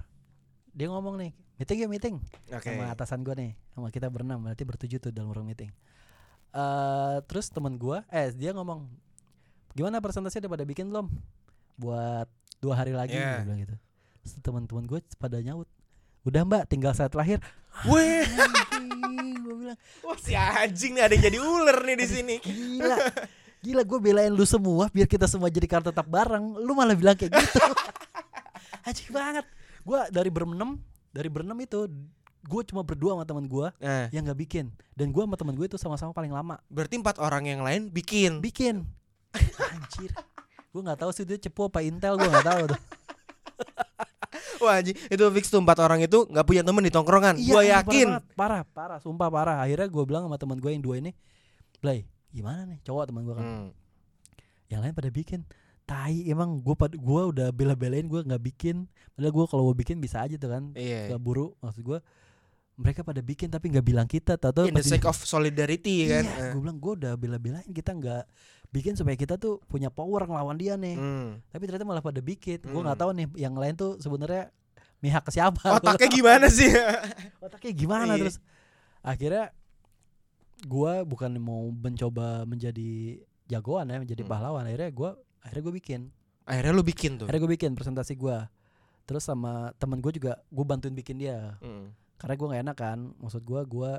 Dia 0.73 0.87
ngomong 0.89 1.15
nih 1.17 1.31
meeting 1.55 1.77
ya 1.79 1.87
meeting. 1.87 2.15
Oke. 2.49 2.65
sama 2.67 2.89
atasan 2.89 3.21
gue 3.21 3.33
nih 3.33 3.51
sama 3.71 3.87
kita 3.87 4.07
berenam 4.07 4.41
berarti 4.41 4.63
bertujuh 4.63 4.99
tuh 4.99 5.11
dalam 5.11 5.29
ruang 5.29 5.45
meeting. 5.45 5.69
Eh 6.51 7.17
terus 7.25 7.49
teman 7.49 7.75
gue 7.75 7.97
eh 8.09 8.29
dia 8.31 8.51
ngomong 8.51 8.85
gimana 9.73 9.97
presentasinya 9.97 10.45
udah 10.45 10.53
pada 10.53 10.65
bikin 10.65 10.89
belum? 10.89 11.07
Buat 11.75 12.29
dua 12.57 12.73
hari 12.75 12.93
lagi 12.93 13.13
Yeah. 13.13 13.41
bilang 13.41 13.59
gitu. 13.59 13.75
Teman-teman 14.39 14.85
gue 14.85 14.99
pada 15.17 15.37
nyaut 15.39 15.67
udah 16.23 16.41
mbak 16.43 16.63
tinggal 16.67 16.93
saat 16.93 17.11
terakhir. 17.11 17.41
Weh, 17.89 18.23
gue 19.43 19.55
bilang. 19.57 19.77
Wah 20.01 20.17
si 20.17 20.31
anjing 20.31 20.93
nih 20.93 21.03
ada 21.03 21.13
yang 21.13 21.25
jadi 21.25 21.37
ular 21.37 21.77
nih 21.83 21.97
di 21.97 22.07
sini. 22.07 22.35
gila. 22.39 22.97
Gila 23.59 23.81
gue 23.81 23.99
belain 23.99 24.29
lu 24.29 24.43
semua 24.43 24.87
biar 24.87 25.07
kita 25.07 25.23
semua 25.23 25.47
jadi 25.49 25.65
kartu 25.65 25.89
tetap 25.89 26.05
bareng. 26.05 26.59
Lu 26.61 26.71
malah 26.71 26.93
bilang 26.93 27.15
kayak 27.15 27.31
gitu 27.33 27.59
anjing 28.83 29.11
banget. 29.11 29.45
Gue 29.83 29.99
dari 30.11 30.29
berenam 30.31 30.79
dari 31.11 31.29
berenam 31.29 31.57
itu 31.59 31.87
gue 32.43 32.61
cuma 32.67 32.83
berdua 32.83 33.15
sama 33.15 33.23
teman 33.23 33.47
gue 33.47 33.67
Nah, 33.79 34.11
yang 34.11 34.27
nggak 34.27 34.39
bikin. 34.43 34.65
Dan 34.93 35.15
gue 35.15 35.23
sama 35.23 35.39
teman 35.39 35.55
gue 35.55 35.67
itu 35.67 35.79
sama-sama 35.79 36.11
paling 36.11 36.31
lama. 36.31 36.59
Berarti 36.67 36.99
empat 36.99 37.19
orang 37.19 37.47
yang 37.47 37.63
lain 37.63 37.87
bikin. 37.87 38.43
bikin. 38.43 38.83
Anjir. 39.73 40.11
Gue 40.69 40.81
nggak 40.83 40.99
tahu 40.99 41.11
sih 41.15 41.23
dia 41.23 41.39
cepu 41.39 41.71
apa 41.71 41.79
intel 41.81 42.19
gue 42.19 42.27
nggak 42.27 42.47
tahu 42.47 42.61
tuh. 42.71 42.81
Wah 44.63 44.79
anjing, 44.79 44.95
itu 44.95 45.23
fix 45.35 45.51
tuh 45.51 45.59
empat 45.59 45.75
orang 45.83 45.99
itu 46.07 46.23
nggak 46.23 46.45
punya 46.47 46.63
temen 46.63 46.79
di 46.79 46.91
tongkrongan. 46.91 47.35
Iya, 47.35 47.51
Gua 47.51 47.61
anjing, 47.61 47.75
yakin. 47.75 48.07
parah, 48.07 48.23
parah 48.33 48.61
parah. 48.63 48.99
Sumpah 49.03 49.27
parah. 49.27 49.57
Akhirnya 49.59 49.91
gue 49.91 50.03
bilang 50.07 50.23
sama 50.25 50.39
teman 50.39 50.57
gue 50.57 50.71
yang 50.71 50.79
dua 50.83 51.03
ini 51.03 51.11
play 51.83 52.07
gimana 52.31 52.63
nih? 52.65 52.79
Cowok 52.81 53.11
teman 53.11 53.27
gue 53.27 53.35
kan. 53.35 53.43
Hmm. 53.45 53.69
yang 54.71 54.81
lain 54.81 54.95
pada 54.97 55.13
bikin 55.13 55.45
tai 55.83 56.23
emang 56.25 56.57
gue 56.57 56.73
pad 56.73 56.91
gue 56.91 57.21
udah 57.27 57.47
bela-belain 57.49 58.03
gue 58.03 58.21
nggak 58.21 58.43
bikin 58.45 58.87
padahal 59.11 59.33
gue 59.33 59.45
kalau 59.45 59.63
mau 59.65 59.75
bikin 59.75 59.97
bisa 59.97 60.19
aja 60.19 60.35
tuh 60.35 60.49
kan 60.49 60.63
Iya. 60.73 61.11
gak 61.11 61.19
buru 61.19 61.51
maksud 61.59 61.81
gue 61.81 61.99
mereka 62.73 63.01
pada 63.01 63.19
bikin 63.19 63.47
tapi 63.47 63.69
nggak 63.69 63.83
bilang 63.83 64.05
kita 64.05 64.33
tahu 64.33 64.65
In 64.65 64.73
the 64.73 64.81
sake 64.81 65.03
of 65.03 65.19
solidarity 65.19 66.07
kan. 66.07 66.23
iya, 66.23 66.49
gue 66.49 66.59
bilang 66.59 66.77
gue 66.77 66.93
udah 66.95 67.13
bela-belain 67.13 67.67
kita 67.67 67.91
nggak 67.91 68.23
bikin 68.69 68.95
supaya 68.95 69.13
kita 69.13 69.35
tuh 69.35 69.61
punya 69.63 69.87
power 69.87 70.23
ngelawan 70.23 70.55
dia 70.55 70.73
nih 70.73 70.95
Hmm. 70.95 71.37
tapi 71.47 71.67
ternyata 71.67 71.83
malah 71.83 72.01
pada 72.01 72.17
bikin 72.17 72.57
gue 72.59 72.71
Hmm. 72.71 72.81
nggak 72.81 72.97
tahu 72.97 73.11
nih 73.13 73.27
yang 73.37 73.53
lain 73.53 73.75
tuh 73.75 73.99
sebenarnya 73.99 74.49
mihak 74.97 75.21
ke 75.21 75.31
siapa 75.31 75.59
Otaknya 75.77 76.09
gimana 76.17 76.47
sih? 76.47 76.71
otaknya 77.45 77.73
gimana 77.73 78.09
Iya. 78.09 78.21
terus 78.23 78.35
akhirnya 79.01 79.51
gua 80.63 81.03
bukan 81.03 81.35
mau 81.37 81.67
mencoba 81.69 82.47
menjadi 82.47 83.19
jagoan 83.45 83.85
ya 83.85 83.99
menjadi 83.99 84.23
Hmm. 84.23 84.31
pahlawan 84.31 84.63
akhirnya 84.63 84.89
gua 84.89 85.11
akhirnya 85.43 85.63
gue 85.63 85.75
bikin 85.75 86.01
Akhirnya 86.43 86.71
lu 86.71 86.81
bikin 86.81 87.11
tuh. 87.15 87.25
akhirnya 87.25 87.41
gue 87.41 87.53
bikin 87.53 87.71
presentasi 87.71 88.13
gua 88.13 88.47
terus 89.03 89.21
sama 89.21 89.71
temen 89.73 89.99
gue 89.99 90.11
juga 90.13 90.39
gue 90.45 90.65
bantuin 90.65 90.91
bikin 90.91 91.15
dia 91.17 91.55
Hmm. 91.59 91.91
karena 92.15 92.33
gue 92.33 92.47
nggak 92.47 92.63
enak 92.63 92.77
kan 92.77 92.99
maksud 93.17 93.41
gua 93.41 93.63
gua 93.63 93.91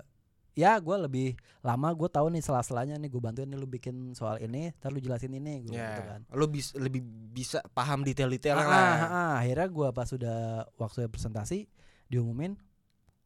ya 0.53 0.77
gua 0.77 0.97
lebih 0.99 1.35
lama 1.61 1.89
gue 1.91 2.07
tahu 2.07 2.29
nih 2.29 2.41
sela-selanya 2.41 2.95
nih 2.95 3.09
gue 3.09 3.19
bantuin 3.19 3.45
nih 3.45 3.55
lu 3.55 3.67
bikin 3.67 3.95
soal 4.13 4.37
ini 4.39 4.73
ntar 4.75 4.89
lu 4.89 4.99
jelasin 4.99 5.33
ini 5.33 5.61
gue 5.63 5.73
gitu 5.73 5.81
Ya, 5.99 6.05
kan 6.07 6.21
lu 6.31 6.47
bis, 6.47 6.73
lebih 6.75 7.01
bisa 7.31 7.59
paham 7.71 8.01
detail-detail 8.03 8.55
Ah, 8.55 8.63
lah. 8.63 8.73
ah, 8.73 9.05
ah. 9.05 9.33
akhirnya 9.37 9.69
gua 9.69 9.89
pas 9.91 10.07
sudah 10.07 10.39
waktu 10.75 11.05
presentasi 11.07 11.69
diumumin 12.07 12.57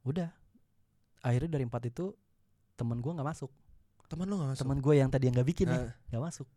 udah 0.03 0.31
akhirnya 1.21 1.51
dari 1.53 1.65
empat 1.65 1.83
itu 1.87 2.15
temen 2.75 2.99
gua 2.99 3.15
nggak 3.15 3.29
masuk 3.29 3.51
Temen 4.09 4.25
lu 4.25 4.35
gak 4.37 4.49
masuk? 4.49 4.63
temen 4.65 4.79
gue 4.81 4.95
yang 4.97 5.09
tadi 5.09 5.25
yang 5.27 5.37
nggak 5.37 5.49
bikin 5.49 5.67
nih 5.69 5.79
Ah. 5.81 5.93
nggak 6.09 6.23
masuk 6.25 6.49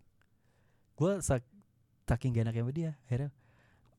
gue 0.94 1.12
sak 1.20 1.42
saking 2.04 2.32
gak 2.32 2.44
enaknya 2.44 2.62
sama 2.62 2.74
dia 2.74 2.92
akhirnya 3.02 3.30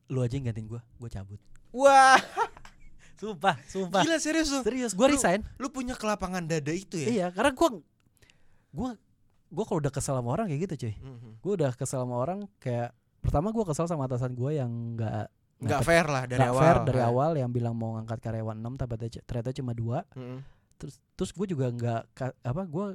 lu 0.07 0.21
aja 0.21 0.35
yang 0.35 0.47
gantiin 0.47 0.69
gue 0.69 0.81
gue 0.81 1.09
cabut 1.09 1.41
Wah, 1.73 2.21
sumpah 3.21 3.57
sumpah 3.65 4.03
gila 4.03 4.19
serius 4.19 4.49
lu. 4.49 4.61
serius 4.61 4.93
gue 4.93 5.07
resign 5.07 5.41
Lu 5.57 5.69
punya 5.69 5.95
kelapangan 5.95 6.43
dada 6.43 6.69
itu 6.69 6.97
ya? 6.97 7.09
iya 7.09 7.27
karena 7.29 7.51
gue 7.51 7.69
gue 8.71 8.91
gue 9.49 9.65
kalau 9.65 9.79
udah 9.79 9.91
kesel 9.91 10.15
sama 10.15 10.31
orang 10.31 10.49
kayak 10.49 10.61
gitu 10.67 10.75
cuy 10.83 10.95
Mhm. 10.97 11.31
gue 11.39 11.53
udah 11.55 11.71
kesel 11.73 12.01
sama 12.01 12.17
orang 12.17 12.45
kayak 12.59 12.93
pertama 13.19 13.49
gue 13.49 13.65
kesel 13.65 13.87
sama 13.87 14.05
atasan 14.05 14.33
gue 14.33 14.51
yang 14.53 14.69
nggak 14.95 15.29
Nggak 15.63 15.81
fair 15.81 16.05
lah 16.05 16.27
dari 16.27 16.37
nggak 16.37 16.51
awal. 16.51 16.61
fair 16.61 16.77
dari 16.83 17.01
Ah. 17.01 17.09
awal 17.09 17.31
yang 17.33 17.49
bilang 17.49 17.73
mau 17.73 17.95
ngangkat 17.95 18.19
karyawan 18.21 18.59
6 18.59 18.75
tapi 18.77 18.93
ternyata- 19.23 19.55
cuma 19.55 19.73
dua 19.73 20.03
Mhm. 20.13 20.39
terus 20.75 20.95
terus 21.15 21.31
gue 21.31 21.47
juga 21.49 21.71
nggak 21.71 22.03
apa 22.43 22.63
gue 22.67 22.87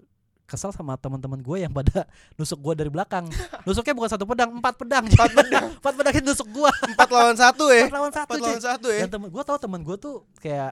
kesel 0.47 0.71
sama 0.71 0.95
teman-teman 0.95 1.37
gue 1.37 1.57
yang 1.59 1.69
pada 1.69 2.07
nusuk 2.39 2.55
gue 2.57 2.73
dari 2.73 2.87
belakang 2.87 3.27
nusuknya 3.67 3.91
bukan 3.91 4.09
satu 4.09 4.23
pedang 4.23 4.49
empat 4.53 4.73
pedang 4.73 5.03
Empat 5.05 5.29
pedang, 5.29 5.65
empat 5.79 5.93
pedang 5.93 6.13
itu 6.15 6.25
nusuk 6.25 6.47
gue 6.49 6.69
empat 6.87 7.09
lawan 7.09 7.35
satu 7.35 7.65
ya? 7.67 7.85
empat 7.85 7.93
lawan 7.93 8.11
satu 8.11 8.31
Empat 8.31 8.39
lawan 8.41 8.63
satu 8.63 8.87
ya? 8.87 8.99
dan 9.03 9.09
temen 9.11 9.27
gue 9.27 9.43
tau 9.43 9.57
temen 9.57 9.79
gue 9.81 9.95
tuh 9.97 10.23
kayak 10.37 10.71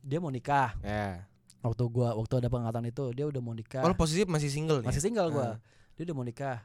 dia 0.00 0.16
mau 0.16 0.30
nikah 0.30 0.72
Ya. 0.80 1.26
waktu 1.60 1.82
gua 1.86 2.14
waktu 2.14 2.40
ada 2.40 2.48
pengangkatan 2.48 2.86
itu 2.86 3.04
dia 3.12 3.26
udah 3.26 3.36
mau 3.38 3.52
nikah 3.52 3.82
Oh, 3.82 3.92
posisi 3.92 4.24
masih 4.24 4.48
single 4.48 4.80
nih? 4.80 4.88
masih 4.88 5.02
single 5.02 5.28
gua 5.28 5.44
Ah. 5.44 5.54
dia 5.92 6.06
udah 6.06 6.14
mau 6.14 6.24
nikah 6.24 6.64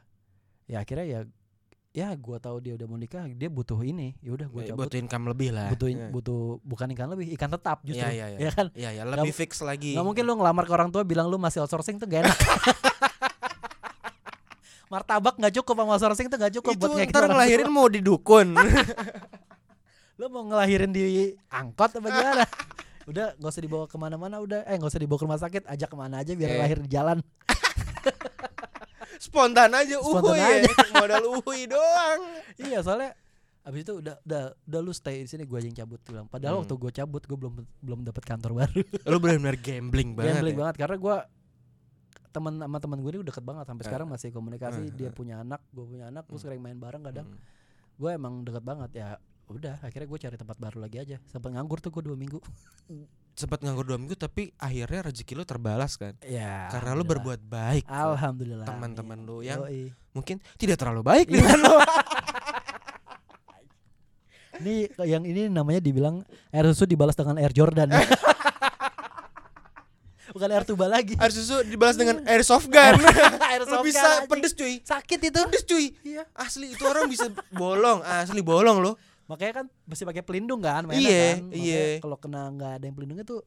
ya 0.64 0.80
akhirnya 0.80 1.04
ya 1.04 1.20
ya 1.96 2.12
gua 2.12 2.36
tahu 2.36 2.60
dia 2.60 2.76
udah 2.76 2.84
mau 2.84 2.94
nikah 2.94 3.24
dia 3.26 3.48
butuh 3.48 3.80
ini 3.80 4.12
ya 4.20 4.30
udah 4.30 4.46
gua 4.46 4.60
Ya, 4.60 4.68
cabut 4.70 4.84
butuh 4.84 4.98
income 5.00 5.24
lebih 5.26 5.48
lah. 5.48 5.72
butuh 5.72 5.88
Ya. 5.88 6.06
butuh 6.06 6.38
bukan 6.60 6.92
ikan 6.92 7.08
lebih 7.08 7.32
ikan 7.32 7.48
tetap 7.48 7.80
justru 7.80 8.04
Iya, 8.04 8.12
iya, 8.12 8.26
iya. 8.28 8.38
ya 8.38 8.50
kan 8.52 8.66
Iya, 8.70 8.90
ya, 8.92 9.02
lebih 9.02 9.32
fix 9.32 9.58
lagi. 9.60 9.96
nggak 9.96 10.04
mungkin 10.04 10.22
lu 10.22 10.36
ngelamar 10.36 10.62
ke 10.62 10.72
orang 10.72 10.90
tua 10.90 11.02
bilang 11.02 11.26
lu 11.26 11.36
masih 11.36 11.58
outsourcing 11.58 11.96
tuh 11.96 12.04
gak 12.04 12.20
enak 12.22 12.36
martabak 14.86 15.34
nggak 15.34 15.54
cukup 15.56 15.74
sama 15.74 15.90
outsourcing 15.90 16.28
tuh 16.28 16.38
gak 16.38 16.52
cukup 16.54 16.72
itu 16.72 16.86
buat 16.86 17.08
ntar 17.08 17.26
ngelahirin 17.26 17.66
mau 17.68 17.88
di 17.88 17.98
dukun. 17.98 18.54
lu 20.18 20.26
mau 20.28 20.46
ngelahirin 20.46 20.88
di 20.88 21.02
angkot 21.46 21.90
apa 21.92 22.06
gimana 22.06 22.44
udah 23.10 23.26
nggak 23.36 23.50
usah 23.50 23.62
dibawa 23.62 23.84
ke 23.84 23.96
mana-mana 23.96 24.36
udah 24.38 24.64
eh 24.64 24.74
nggak 24.74 24.88
usah 24.88 24.98
dibawa 24.98 25.16
ke 25.16 25.24
rumah 25.24 25.38
sakit 25.38 25.62
ajak 25.64 25.88
ke 25.88 25.96
mana 25.96 26.20
aja 26.20 26.32
biar 26.32 26.50
Eh. 26.50 26.58
lahir 26.58 26.78
di 26.78 26.88
jalan 26.88 27.18
Spontan 29.18 29.70
aja 29.70 29.96
Spontan 29.96 30.22
uhuy 30.22 30.38
aja. 30.38 30.62
ya. 30.62 30.72
Modal 30.96 31.24
uhuy 31.26 31.60
doang. 31.66 32.20
iya 32.58 32.78
soalnya 32.80 33.12
abis 33.62 33.82
itu 33.82 33.92
udah 33.96 34.14
udah 34.20 34.42
udah 34.62 34.80
lu 34.80 34.90
stay 34.90 35.20
di 35.20 35.28
sini 35.28 35.42
gue 35.42 35.54
aja 35.54 35.66
yang 35.66 35.78
cabut 35.80 35.98
bilang 36.00 36.24
padahal 36.24 36.54
Hmm. 36.54 36.62
waktu 36.62 36.74
gue 36.76 36.92
cabut 36.94 37.18
gue 37.20 37.34
belum 37.36 37.52
belum 37.80 38.00
dapat 38.02 38.22
kantor 38.24 38.50
baru 38.56 38.78
Lu 39.10 39.18
benar-benar 39.18 39.56
gambling 39.56 40.10
banget. 40.12 40.30
gambling 40.32 40.54
ya. 40.54 40.60
banget 40.60 40.76
karena 40.78 40.96
gue 40.96 41.16
teman 42.28 42.54
sama 42.54 42.78
teman 42.78 42.98
gue 42.98 43.10
ini 43.10 43.18
udah 43.18 43.28
deket 43.28 43.44
banget 43.44 43.64
sampai 43.64 43.80
Eh. 43.80 43.88
sekarang 43.88 44.06
masih 44.06 44.28
komunikasi 44.30 44.80
Eh, 44.82 44.92
dia 44.92 45.08
eh. 45.08 45.10
punya 45.10 45.40
anak 45.40 45.64
gue 45.68 45.82
punya 45.84 46.06
anak 46.06 46.24
gue 46.24 46.32
Hmm. 46.32 46.44
sering 46.44 46.60
main 46.60 46.76
bareng 46.76 47.02
kadang 47.02 47.26
Hmm. 47.26 47.40
gue 47.96 48.10
emang 48.12 48.34
deket 48.40 48.62
banget 48.62 48.90
ya 48.94 49.08
udah 49.48 49.78
akhirnya 49.78 50.06
gue 50.06 50.18
cari 50.18 50.36
tempat 50.36 50.56
baru 50.56 50.78
lagi 50.78 50.98
aja 50.98 51.16
sampai 51.24 51.54
nganggur 51.54 51.78
tuh 51.78 51.90
gue 51.90 52.02
dua 52.02 52.14
minggu 52.14 52.38
Sempat 53.32 53.60
nganggur 53.60 53.84
dua 53.84 53.94
minggu 53.94 54.16
tapi 54.16 54.48
akhirnya 54.56 55.06
rezeki 55.06 55.36
lu 55.36 55.44
terbalas 55.44 55.94
kan. 55.94 56.16
ya 56.24 56.72
Karena 56.72 56.96
lu 56.96 57.04
alhamdulillah. 57.04 57.10
berbuat 57.12 57.40
baik. 57.44 57.84
alhamdulillah 57.84 58.64
teman-teman 58.64 59.18
lu 59.22 59.44
yang 59.44 59.60
Yoi. 59.60 59.92
mungkin 60.10 60.40
tidak 60.56 60.80
terlalu 60.80 61.04
baik 61.04 61.28
Iya. 61.28 61.36
dengan 61.36 61.58
lu. 61.60 61.74
ini 64.56 64.74
yang 65.04 65.22
ini 65.22 65.42
namanya 65.46 65.78
dibilang 65.78 66.24
air 66.48 66.64
susu 66.66 66.88
dibalas 66.88 67.12
dengan 67.12 67.36
air 67.36 67.52
Jordan 67.52 67.92
ya. 67.92 68.00
bukan 70.32 70.48
air 70.50 70.64
tuba 70.64 70.84
lagi 70.86 71.12
Air 71.16 71.28
susu 71.30 71.60
dibalas 71.62 71.94
dengan 71.94 72.20
airsoft 72.24 72.68
gun. 72.68 72.96
air 73.42 73.62
soft 73.62 73.84
bisa 73.88 74.00
gun, 74.00 74.12
anjing. 74.16 74.28
pedes 74.32 74.52
cuy. 74.52 74.74
sakit 74.80 75.18
itu 75.22 75.40
Pedes 75.44 75.64
cuy. 75.64 75.86
iya 76.02 76.24
Asli 76.32 76.72
itu 76.72 76.82
orang 76.82 77.04
bisa 77.06 77.28
bolong, 77.50 78.00
asli 78.02 78.40
bolong 78.40 78.80
loh. 78.80 78.96
Makanya 79.26 79.52
kan 79.56 79.66
mesti 79.84 80.02
pakai 80.02 80.22
pelindung 80.22 80.58
kan 80.60 80.82
mainnya 80.82 81.02
Iya, 81.02 81.26
kan 81.32 81.38
iya. 81.52 81.84
kalau 81.98 82.16
kena 82.16 82.46
nggak 82.48 82.72
ada 82.78 82.84
yang 82.84 82.94
pelindungnya 82.94 83.22
tuh 83.22 83.42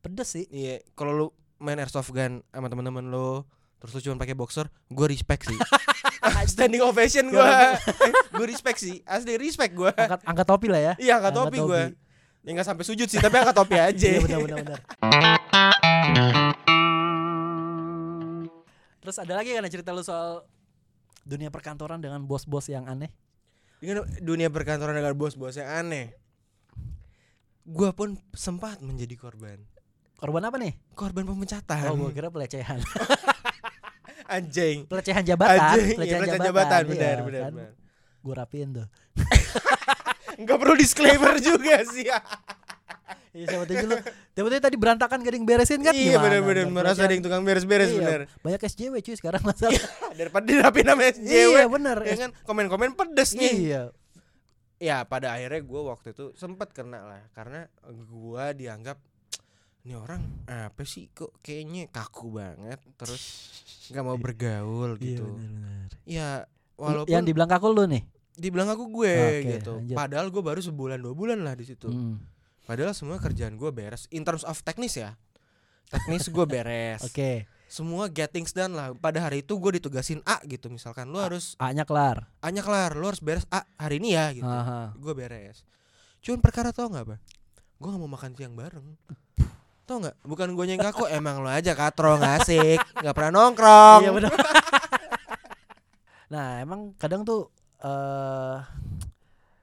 pedes 0.00 0.28
sih 0.28 0.46
Iya, 0.46 0.82
kalau 0.92 1.12
lu 1.12 1.26
main 1.56 1.76
airsoft 1.76 2.10
gun 2.10 2.42
sama 2.48 2.66
teman-teman 2.66 3.04
lu 3.04 3.46
terus 3.76 3.94
lu 3.94 4.00
cuma 4.02 4.18
pakai 4.18 4.36
boxer, 4.36 4.68
gue 4.86 5.06
respect 5.08 5.48
sih. 5.48 5.56
Standing 6.52 6.84
ovation 6.84 7.28
gue. 7.28 7.48
gue 8.28 8.46
respect 8.52 8.76
sih, 8.76 9.00
asli 9.02 9.36
respect 9.36 9.72
gue. 9.72 9.88
angkat 9.88 10.20
angkat 10.20 10.46
topi 10.46 10.68
lah 10.68 10.80
ya 10.82 10.92
Iya, 10.96 11.16
angkat 11.16 11.32
topi 11.32 11.56
gue. 11.58 11.82
Ya 12.40 12.50
nggak 12.52 12.66
sampai 12.66 12.84
sujud 12.84 13.06
sih, 13.06 13.16
tapi 13.16 13.36
angkat 13.36 13.56
topi 13.56 13.76
aja. 13.88 14.04
iya 14.06 14.20
benar 14.20 14.38
benar 14.42 14.58
benar 14.60 14.80
terus 19.00 19.16
ada 19.16 19.32
lagi 19.32 19.50
kan 19.50 19.64
cerita 19.66 19.90
lu 19.90 20.04
soal 20.04 20.44
dunia 21.22 21.48
perkantoran 21.48 21.98
dengan 21.98 22.20
bos-bos 22.22 22.68
yang 22.68 22.84
aneh 22.84 23.08
Dengan 23.80 24.04
dunia 24.20 24.46
perkantoran 24.46 24.92
dengan 24.92 25.16
bos-bos 25.16 25.56
yang 25.56 25.66
aneh. 25.66 26.12
Gue 27.64 27.90
pun 27.90 28.14
sempat 28.32 28.78
menjadi 28.78 29.16
korban. 29.16 29.56
korban 30.14 30.44
apa 30.44 30.60
nih 30.60 30.76
Korban 30.92 31.24
pemecatan. 31.24 31.88
oh 31.88 31.96
gua 31.96 32.12
kira 32.12 32.28
pelecehan 32.28 32.76
Anjing. 34.28 34.84
pelecehan 34.84 35.24
jabatan 35.24 35.56
Anjing, 35.56 35.86
iya, 35.88 35.96
pelecehan 35.96 36.40
jabatan, 36.44 36.82
benar, 36.84 37.16
iya, 37.16 37.24
benar, 37.24 37.40
kan? 37.40 37.52
benar. 37.56 37.72
gue 38.20 38.34
rapiin 38.36 38.68
tuh 38.70 38.86
Enggak 40.40 40.56
perlu 40.56 40.72
disclaimer 40.74 41.36
juga 41.36 41.84
sih. 41.86 42.04
Iya 43.30 43.44
siapa 43.46 43.64
tahu 43.66 43.86
lu 43.86 43.96
tahu 44.34 44.46
tadi 44.58 44.76
berantakan 44.76 45.22
gak 45.22 45.30
ada 45.30 45.36
yang 45.38 45.46
beresin 45.46 45.80
kan 45.86 45.94
iya 45.94 46.18
benar-benar 46.18 46.66
Ntar 46.66 46.74
merasa 46.74 47.00
ada 47.06 47.14
yang 47.14 47.22
tukang 47.22 47.46
beres-beres 47.46 47.94
Iya, 47.94 47.98
bener. 48.02 48.20
Banyak 48.42 48.60
SJW 48.66 48.94
cuy 48.98 49.14
sekarang 49.14 49.42
masalah 49.46 49.78
Daripada 50.18 50.44
dirapiin 50.50 50.86
sama 50.90 51.02
SJW. 51.14 51.30
Iya 51.30 51.64
bener 51.70 51.98
ya 52.02 52.16
kan 52.26 52.30
komen-komen 52.42 52.98
pedes 52.98 53.38
nih. 53.38 53.54
Iya 53.54 53.82
Ya 54.80 55.04
pada 55.06 55.36
akhirnya 55.36 55.62
gue 55.62 55.80
waktu 55.86 56.08
itu 56.10 56.24
sempet 56.34 56.74
kena 56.74 57.06
lah 57.06 57.22
karena 57.30 57.70
gue 57.86 58.44
dianggap 58.56 58.98
ini 59.80 59.94
orang 59.94 60.20
apa 60.44 60.82
sih 60.82 61.08
kok 61.08 61.30
kayaknya 61.40 61.86
kaku 61.88 62.34
banget 62.34 62.80
terus 62.98 63.22
nggak 63.88 64.04
mau 64.04 64.18
bergaul 64.18 64.98
Iya 64.98 65.04
gitu. 65.04 65.24
bener-bener. 65.30 65.88
Ya 66.02 66.28
walaupun 66.74 67.12
Yang 67.12 67.22
dibilang 67.30 67.50
kaku 67.52 67.68
lu 67.70 67.84
nih 67.86 68.02
dibilang 68.40 68.72
aku 68.72 68.88
gue 68.88 69.12
Oke, 69.12 69.60
gitu. 69.60 69.72
lanjut. 69.76 69.96
Padahal 70.00 70.26
gue 70.32 70.42
baru 70.42 70.60
sebulan 70.64 70.98
dua 70.98 71.12
bulan 71.12 71.44
lah 71.44 71.52
di 71.52 71.68
situ. 71.68 71.92
Hmm. 71.92 72.16
Padahal 72.70 72.94
semua 72.94 73.18
kerjaan 73.18 73.58
gue 73.58 73.70
beres 73.74 74.06
in 74.14 74.22
terms 74.22 74.46
of 74.46 74.54
teknis 74.62 74.94
ya. 74.94 75.18
Teknis 75.90 76.30
gue 76.30 76.46
beres. 76.46 77.02
Oke 77.10 77.50
Semua 77.66 78.06
gettings 78.06 78.54
done 78.54 78.78
lah. 78.78 78.94
Pada 78.94 79.18
hari 79.26 79.42
itu 79.42 79.58
gue 79.58 79.82
ditugasin 79.82 80.22
A 80.22 80.38
gitu 80.46 80.70
misalkan. 80.70 81.10
Lu 81.10 81.18
harus 81.18 81.58
A-nya 81.58 81.82
kelar 81.82 82.30
A-nya 82.38 82.62
kelar, 82.62 82.94
lu 82.94 83.10
harus 83.10 83.18
beres 83.18 83.42
A 83.50 83.66
hari 83.74 83.98
ini 83.98 84.14
ya 84.14 84.30
gitu. 84.30 84.46
Gue 85.02 85.18
beres. 85.18 85.66
Cuman 86.22 86.38
perkara 86.38 86.70
tau 86.70 86.86
nggak 86.86 87.10
apa? 87.10 87.18
gue 87.80 87.88
nggak 87.88 88.02
mau 88.04 88.12
makan 88.12 88.36
siang 88.36 88.52
bareng 88.52 88.86
tau 89.88 90.04
nggak 90.04 90.20
bukan 90.20 90.52
gue 90.52 90.64
yang 90.68 90.84
ngaku 90.84 91.08
emang 91.08 91.40
lo 91.40 91.48
aja 91.48 91.72
katro 91.72 92.20
nggak 92.20 92.44
asik 92.44 92.76
nggak 93.00 93.14
pernah 93.16 93.32
nongkrong 93.32 94.00
Iya 94.04 94.12
benar. 94.12 94.32
nah 96.36 96.60
emang 96.60 96.92
kadang 97.00 97.24
tuh 97.24 97.48
eh 97.80 98.56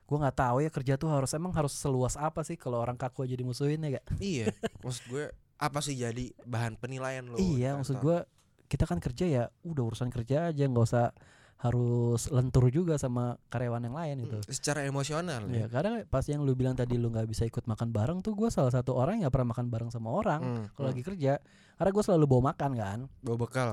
gue 0.07 0.17
nggak 0.17 0.37
tahu 0.39 0.57
ya 0.63 0.71
kerja 0.71 0.93
tuh 0.95 1.11
harus 1.11 1.35
emang 1.35 1.51
harus 1.51 1.75
seluas 1.75 2.15
apa 2.15 2.39
sih 2.47 2.55
kalau 2.55 2.79
orang 2.79 2.95
kaku 2.95 3.27
aja 3.27 3.35
dimusuhin 3.35 3.83
ya 3.83 3.99
gak? 3.99 4.05
iya 4.23 4.47
maksud 4.79 5.03
gue 5.11 5.25
apa 5.59 5.79
sih 5.83 5.99
jadi 5.99 6.31
bahan 6.47 6.79
penilaian 6.79 7.27
lo 7.27 7.35
iya 7.35 7.75
maksud 7.75 7.99
gue 7.99 8.23
kita 8.71 8.87
kan 8.87 9.03
kerja 9.03 9.25
ya 9.27 9.43
udah 9.67 9.83
urusan 9.83 10.07
kerja 10.07 10.55
aja 10.55 10.63
nggak 10.63 10.85
usah 10.87 11.11
harus 11.57 12.29
lentur 12.29 12.69
juga 12.69 13.01
sama 13.01 13.41
karyawan 13.49 13.81
yang 13.81 13.97
lain 13.97 14.15
gitu. 14.29 14.37
Mm, 14.37 14.45
secara 14.45 14.85
emosional 14.85 15.41
Ya 15.49 15.65
ya 15.65 15.67
karena 15.73 16.05
pas 16.05 16.21
yang 16.29 16.45
lu 16.45 16.53
bilang 16.53 16.77
tadi 16.77 17.01
lu 17.01 17.09
nggak 17.09 17.25
bisa 17.25 17.49
ikut 17.49 17.65
makan 17.65 17.89
bareng 17.89 18.21
tuh 18.21 18.37
gue 18.37 18.53
salah 18.53 18.69
satu 18.69 18.93
orang 18.93 19.25
yang 19.25 19.33
pernah 19.33 19.57
makan 19.57 19.73
bareng 19.73 19.89
sama 19.89 20.13
orang 20.13 20.41
Hmm, 20.45 20.63
kalau 20.77 20.87
hmm. 20.87 20.93
lagi 20.93 21.03
kerja 21.03 21.33
karena 21.81 21.89
gue 21.89 22.03
selalu 22.05 22.25
bawa 22.29 22.53
makan 22.53 22.71
kan 22.77 22.99
bawa 23.25 23.37
bekal 23.41 23.69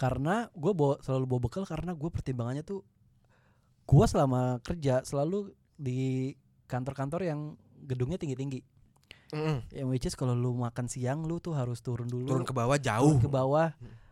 karena 0.00 0.48
gue 0.56 0.72
bawa 0.72 0.94
selalu 1.04 1.24
bawa 1.28 1.40
bekal 1.44 1.64
karena 1.68 1.92
gue 1.92 2.08
pertimbangannya 2.08 2.64
tuh 2.64 2.80
gue 3.84 4.06
selama 4.08 4.56
kerja 4.64 5.04
selalu 5.04 5.52
di 5.78 6.34
kantor-kantor 6.66 7.22
yang 7.22 7.40
gedungnya 7.86 8.18
tinggi-tinggi 8.18 8.60
Mm-mm. 9.30 9.62
yang 9.72 9.88
which 9.88 10.04
is 10.04 10.12
kalau 10.12 10.32
lu 10.32 10.52
makan 10.52 10.90
siang 10.90 11.22
lu 11.22 11.38
tuh 11.38 11.54
harus 11.54 11.78
turun 11.78 12.10
dulu 12.10 12.26
turun 12.26 12.44
ke 12.44 12.52
bawah 12.52 12.74
turun 12.74 12.84
jauh 12.84 13.16
ke 13.16 13.28
bawah 13.28 13.68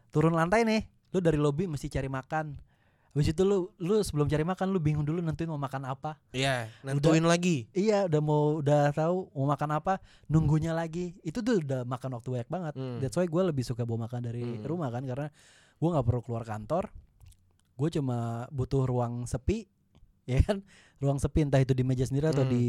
turun 0.08 0.32
lantai 0.32 0.62
nih 0.62 0.82
lu 1.10 1.18
dari 1.18 1.36
lobby 1.36 1.66
mesti 1.66 1.88
cari 1.88 2.06
makan 2.06 2.56
Habis 3.16 3.32
itu 3.32 3.48
lu 3.48 3.72
lu 3.80 3.96
sebelum 4.04 4.28
cari 4.28 4.44
makan 4.44 4.68
lu 4.68 4.76
bingung 4.76 5.00
dulu 5.00 5.24
nentuin 5.24 5.48
mau 5.48 5.56
makan 5.56 5.88
apa. 5.88 6.20
iya 6.36 6.68
nentuin 6.84 7.24
lagi 7.24 7.64
Iya, 7.72 8.04
udah 8.12 8.20
mau 8.20 8.60
udah 8.60 8.92
tahu 8.92 9.32
mau 9.32 9.48
makan 9.48 9.72
apa, 9.72 10.04
nunggunya 10.28 10.76
lagi. 10.76 11.16
Itu 11.24 11.40
tuh 11.40 11.64
udah 11.64 11.88
makan 11.88 12.12
waktu 12.12 12.28
banyak 12.28 12.50
banget. 12.52 12.74
Hmm. 12.76 13.00
That's 13.00 13.16
why 13.16 13.24
gue 13.24 13.40
lebih 13.40 13.64
suka 13.64 13.88
bawa 13.88 14.04
makan 14.04 14.20
dari 14.20 14.44
Hmm. 14.44 14.68
rumah 14.68 14.92
kan 14.92 15.00
karena 15.00 15.32
gue 15.80 15.88
nggak 15.88 16.04
perlu 16.04 16.20
keluar 16.28 16.44
kantor. 16.44 16.92
Gue 17.72 17.88
cuma 17.88 18.44
butuh 18.52 18.84
ruang 18.84 19.24
sepi, 19.24 19.64
ya 20.30 20.42
kan? 20.42 20.60
Ruang 20.96 21.16
sepi 21.16 21.42
entah 21.42 21.58
itu 21.58 21.70
di 21.70 21.82
meja 21.82 22.02
sendiri 22.02 22.28
atau 22.28 22.42
Hmm. 22.42 22.50
di 22.50 22.64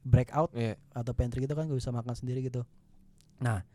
breakout 0.00 0.50
Iya. 0.52 0.78
atau 0.92 1.12
pantry 1.12 1.42
gitu 1.42 1.52
kan 1.52 1.66
gue 1.66 1.76
bisa 1.76 1.90
makan 1.90 2.12
sendiri 2.12 2.40
gitu. 2.42 2.64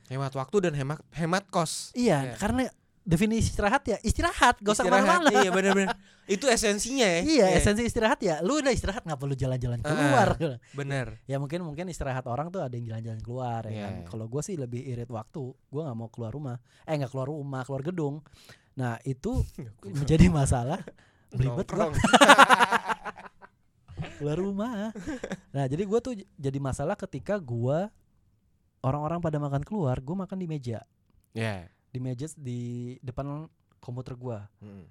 hemat 0.07 0.31
waktu 0.31 0.57
dan 0.63 0.73
hemat 0.73 1.03
hemat 1.11 1.43
kos 1.47 1.91
Iya, 1.91 2.23
Iya. 2.23 2.35
karena 2.39 2.63
definisi 3.03 3.51
istirahat 3.51 3.83
ya 3.83 3.99
istirahat, 3.99 4.59
gak 4.59 4.73
usah 4.73 4.83
ke 4.83 4.91
mana-mana. 4.91 5.27
iya 5.33 5.47
benar-benar 5.47 5.91
itu 6.31 6.47
esensinya 6.47 7.03
ya 7.03 7.19
Iya, 7.19 7.45
esensi 7.53 7.83
istirahat 7.83 8.19
ya. 8.19 8.39
Lu 8.39 8.59
udah 8.59 8.71
istirahat 8.71 9.03
nggak 9.03 9.15
perlu 9.17 9.31
jalan-jalan 9.33 9.79
Ah, 9.79 9.91
keluar. 9.91 10.29
benar 10.71 11.07
ya 11.31 11.35
mungkin 11.35 11.63
mungkin 11.63 11.87
istirahat 11.87 12.23
orang 12.27 12.47
tuh 12.47 12.63
ada 12.63 12.71
yang 12.73 12.87
jalan-jalan 12.87 13.19
keluar 13.19 13.61
ya 13.65 13.75
kan. 13.81 13.93
Iya. 13.93 14.07
Kalau 14.07 14.25
gue 14.25 14.39
sih 14.41 14.55
lebih 14.55 14.79
irit 14.81 15.07
waktu. 15.07 15.51
Gue 15.51 15.81
nggak 15.83 15.97
mau 15.97 16.07
keluar 16.07 16.31
rumah. 16.31 16.57
Eh 16.83 16.95
nggak 16.95 17.11
keluar 17.11 17.27
rumah, 17.27 17.61
keluar 17.63 17.83
gedung. 17.83 18.23
Nah 18.73 18.95
itu 19.03 19.43
menjadi 19.83 20.31
masalah. 20.31 20.79
Belibet 21.27 21.67
Nongkrong. 21.67 21.91
Keluar 24.17 24.37
rumah. 24.37 24.91
Nah 25.53 25.65
jadi 25.65 25.83
gue 25.85 25.99
tuh 26.01 26.13
jadi 26.35 26.57
masalah 26.57 26.97
ketika 26.97 27.37
gua 27.37 27.93
orang-orang 28.81 29.21
pada 29.21 29.37
makan 29.37 29.61
keluar, 29.61 29.97
gue 29.97 30.15
makan 30.15 30.37
di 30.37 30.47
meja, 30.47 30.81
ya 31.33 31.65
di 31.89 31.99
meja 31.99 32.27
di 32.35 32.59
depan 33.01 33.49
komputer 33.79 34.13
gua. 34.13 34.45
Mm. 34.59 34.85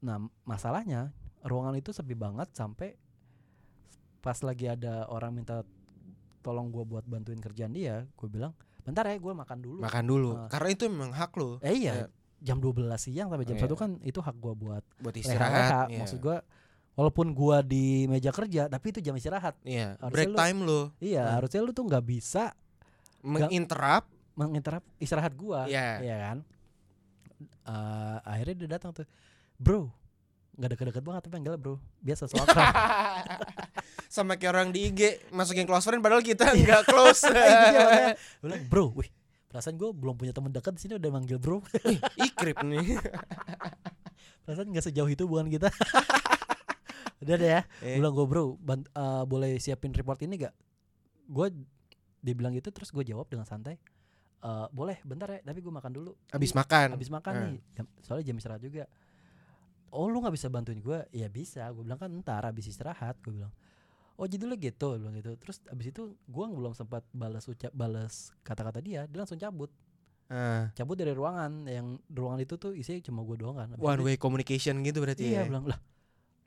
Nah, 0.00 0.16
masalahnya 0.44 1.12
ruangan 1.42 1.76
itu 1.76 1.90
sepi 1.90 2.14
banget 2.14 2.48
sampai 2.52 2.96
pas 4.20 4.36
lagi 4.40 4.68
ada 4.68 5.08
orang 5.08 5.32
minta 5.32 5.64
tolong 6.40 6.68
gua 6.68 6.84
buat 6.84 7.04
bantuin 7.04 7.40
kerjaan 7.40 7.72
dia, 7.72 8.04
gue 8.16 8.28
bilang, 8.28 8.52
"Bentar 8.84 9.04
ya, 9.04 9.16
gua 9.16 9.32
makan 9.36 9.58
dulu." 9.60 9.78
makan 9.80 10.04
dulu 10.04 10.30
Ah. 10.36 10.48
karena 10.48 10.68
itu 10.72 10.84
memang 10.88 11.12
hak 11.12 11.32
lo 11.36 11.60
eh 11.60 11.76
iya, 11.76 11.92
Ya. 11.92 12.06
jam 12.40 12.56
12 12.60 12.96
siang 12.96 13.28
sampai 13.28 13.44
jam 13.44 13.56
Iya. 13.60 13.64
1 13.68 13.76
kan 13.76 13.90
itu 14.00 14.20
hak 14.24 14.36
gua 14.40 14.52
buat 14.56 14.84
buat 15.00 15.12
istirahat 15.16 15.88
iya. 15.92 16.00
Maksud 16.00 16.20
gua 16.20 16.40
walaupun 16.92 17.30
gua 17.30 17.60
di 17.60 18.04
meja 18.06 18.28
kerja, 18.28 18.66
tapi 18.66 18.90
itu 18.90 19.00
jam 19.00 19.14
istirahat. 19.14 19.54
iya 19.62 19.94
harusnya 19.96 20.10
break 20.10 20.28
lu- 20.28 20.38
time 20.38 20.58
lo 20.60 20.80
Iya, 20.98 21.22
Ah. 21.22 21.32
harusnya 21.36 21.60
lu 21.60 21.70
tuh 21.70 21.84
nggak 21.84 22.04
bisa 22.04 22.52
menginterrupt 23.20 24.08
menginterap 24.32 24.80
istirahat 24.96 25.32
gua. 25.32 25.64
Iya. 25.64 26.00
Iya 26.00 26.16
kan? 26.18 26.38
Eh, 27.62 28.18
akhirnya 28.22 28.54
dia 28.56 28.68
datang 28.70 28.90
tuh, 28.92 29.04
"Bro, 29.54 29.92
nggak 30.54 30.70
deket-deket 30.70 31.02
banget 31.02 31.22
tapi 31.24 31.36
enggak 31.38 31.56
Bro. 31.56 31.76
Biasa 31.98 32.24
soal 32.24 32.44
akrab." 32.46 32.72
sama 34.06 34.34
kayak 34.34 34.50
orang 34.50 34.68
di 34.70 34.88
IG 34.88 35.00
masukin 35.30 35.62
close 35.62 35.84
friend 35.84 36.00
padahal 36.00 36.20
kita 36.20 36.50
nggak 36.50 36.82
close. 36.84 37.24
Gua 37.30 38.16
bilang, 38.42 38.64
bro, 38.66 38.90
wih, 38.92 39.06
perasaan 39.46 39.74
gue 39.74 39.86
belum 39.88 40.16
punya 40.16 40.30
teman 40.30 40.48
dekat 40.48 40.74
di 40.74 40.80
sini 40.80 40.94
udah 40.96 41.10
manggil 41.10 41.36
bro. 41.36 41.62
ikrip 42.16 42.58
nih 42.60 42.98
perasaan 44.42 44.66
nggak 44.68 44.84
sejauh 44.84 45.06
itu 45.06 45.24
bukan 45.24 45.46
kita. 45.48 45.70
Udah 47.20 47.36
deh 47.36 47.50
ya. 47.50 47.62
Eh. 47.80 47.96
Bilang 47.96 48.12
gue 48.12 48.24
bro, 48.24 48.56
bant- 48.56 48.88
eh, 48.88 49.24
boleh 49.24 49.56
siapin 49.56 49.92
report 49.92 50.20
ini 50.20 50.40
gak? 50.40 50.54
Gue 51.26 51.52
dia 52.20 52.34
bilang 52.34 52.52
gitu 52.52 52.68
terus 52.68 52.88
gue 52.88 53.00
jawab 53.02 53.26
dengan 53.26 53.44
santai. 53.44 53.76
"Eh, 54.40 54.66
boleh, 54.70 55.00
bentar 55.02 55.28
ya. 55.28 55.40
Tapi 55.40 55.58
gue 55.58 55.70
makan 55.70 55.92
dulu. 55.92 56.12
habis 56.28 56.52
makan 56.52 56.96
Habis 56.96 57.08
makan 57.08 57.32
Eh. 57.32 57.40
nih. 57.46 57.58
Jam- 57.74 57.92
soalnya 58.00 58.24
jam 58.24 58.36
istirahat 58.36 58.60
juga. 58.60 58.84
Oh 59.90 60.06
lu 60.06 60.22
nggak 60.22 60.34
bisa 60.34 60.46
bantuin 60.46 60.78
gue? 60.78 60.98
Ya 61.10 61.26
bisa. 61.26 61.66
Gue 61.70 61.82
bilang 61.82 61.98
kan 61.98 62.10
ntar 62.20 62.44
habis 62.44 62.64
istirahat. 62.64 63.18
Gue 63.20 63.36
bilang. 63.36 63.50
Oh 64.14 64.28
jadi 64.28 64.44
lu 64.44 64.54
gitu, 64.54 64.96
bilang 64.96 65.16
gitu. 65.16 65.32
Terus 65.36 65.64
abis 65.66 65.90
itu 65.90 66.02
gue 66.14 66.44
belum 66.46 66.72
sempat 66.72 67.02
balas 67.10 67.44
ucap 67.44 67.72
balas 67.72 68.30
kata-kata 68.40 68.78
dia, 68.78 69.08
dia 69.08 69.18
langsung 69.18 69.36
cabut. 69.36 69.72
Ah, 70.28 70.70
cabut 70.72 70.94
dari 70.94 71.10
ruangan 71.10 71.66
yang 71.66 71.98
ruangan 72.06 72.38
itu 72.38 72.54
tuh 72.54 72.70
isinya 72.70 73.02
cuma 73.02 73.26
gue 73.26 73.34
doang 73.34 73.58
kan 73.58 73.66
one 73.74 73.98
way 73.98 74.14
communication 74.14 74.78
gitu 74.80 75.02
berarti 75.02 75.26
iya 75.26 75.42
ya 75.42 75.50
bilang 75.50 75.66
lah 75.66 75.74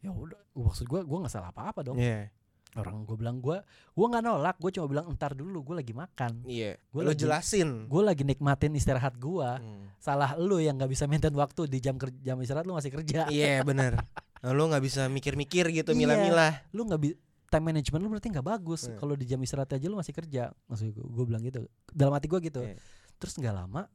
ya 0.03 0.11
udah 0.11 0.35
maksud 0.53 0.83
gue 0.83 0.99
gue 1.01 1.17
nggak 1.17 1.31
salah 1.31 1.49
apa 1.49 1.71
apa 1.71 1.79
dong 1.81 1.95
Iya, 1.95 2.27
orang 2.75 3.01
gue 3.01 3.15
bilang 3.15 3.37
gue 3.37 3.57
gue 3.89 4.05
nggak 4.05 4.19
nolak 4.21 4.55
gue 4.57 4.71
cuma 4.71 4.85
bilang 4.85 5.05
entar 5.07 5.31
dulu 5.31 5.63
gue 5.63 5.75
lagi 5.77 5.93
makan 5.93 6.43
iya. 6.43 6.75
Gua 6.89 7.01
Lo 7.01 7.09
lagi- 7.09 7.23
jelasin. 7.23 7.85
gue 7.85 8.01
lagi 8.01 8.21
nikmatin 8.21 8.73
istirahat 8.73 9.15
gue 9.15 9.49
Hmm. 9.53 9.87
salah 9.97 10.35
lu 10.35 10.57
yang 10.57 10.75
nggak 10.75 10.89
bisa 10.89 11.05
maintain 11.05 11.31
waktu 11.31 11.65
di 11.65 11.79
jam 11.79 11.95
kerja 11.95 12.19
jam 12.21 12.37
istirahat 12.37 12.63
lu 12.63 12.73
masih 12.73 12.91
kerja 12.91 13.25
Iya 13.27 13.63
bener 13.63 13.95
Nah, 14.43 14.51
Lo 14.51 14.67
nggak 14.67 14.83
bisa 14.83 15.07
mikir-mikir 15.07 15.71
gitu 15.71 15.89
Iya. 15.89 15.97
milah-milah. 15.97 16.67
lu 16.69 16.83
nggak 16.83 16.99
bi 16.99 17.15
time 17.47 17.63
management 17.65 18.01
lu 18.01 18.09
berarti 18.09 18.27
nggak 18.27 18.43
bagus 18.49 18.81
Iya. 18.85 18.97
kalau 18.97 19.13
di 19.13 19.23
jam 19.23 19.39
istirahat 19.39 19.71
aja 19.71 19.85
lu 19.85 19.95
masih 19.95 20.11
kerja 20.11 20.51
maksud 20.67 20.91
gue 20.91 20.99
gue 21.01 21.23
bilang 21.23 21.39
gitu 21.41 21.63
dalam 21.87 22.11
hati 22.11 22.27
gue 22.27 22.41
gitu 22.43 22.59
Iya. 22.59 22.75
terus 23.15 23.33
nggak 23.33 23.55
lama 23.55 23.87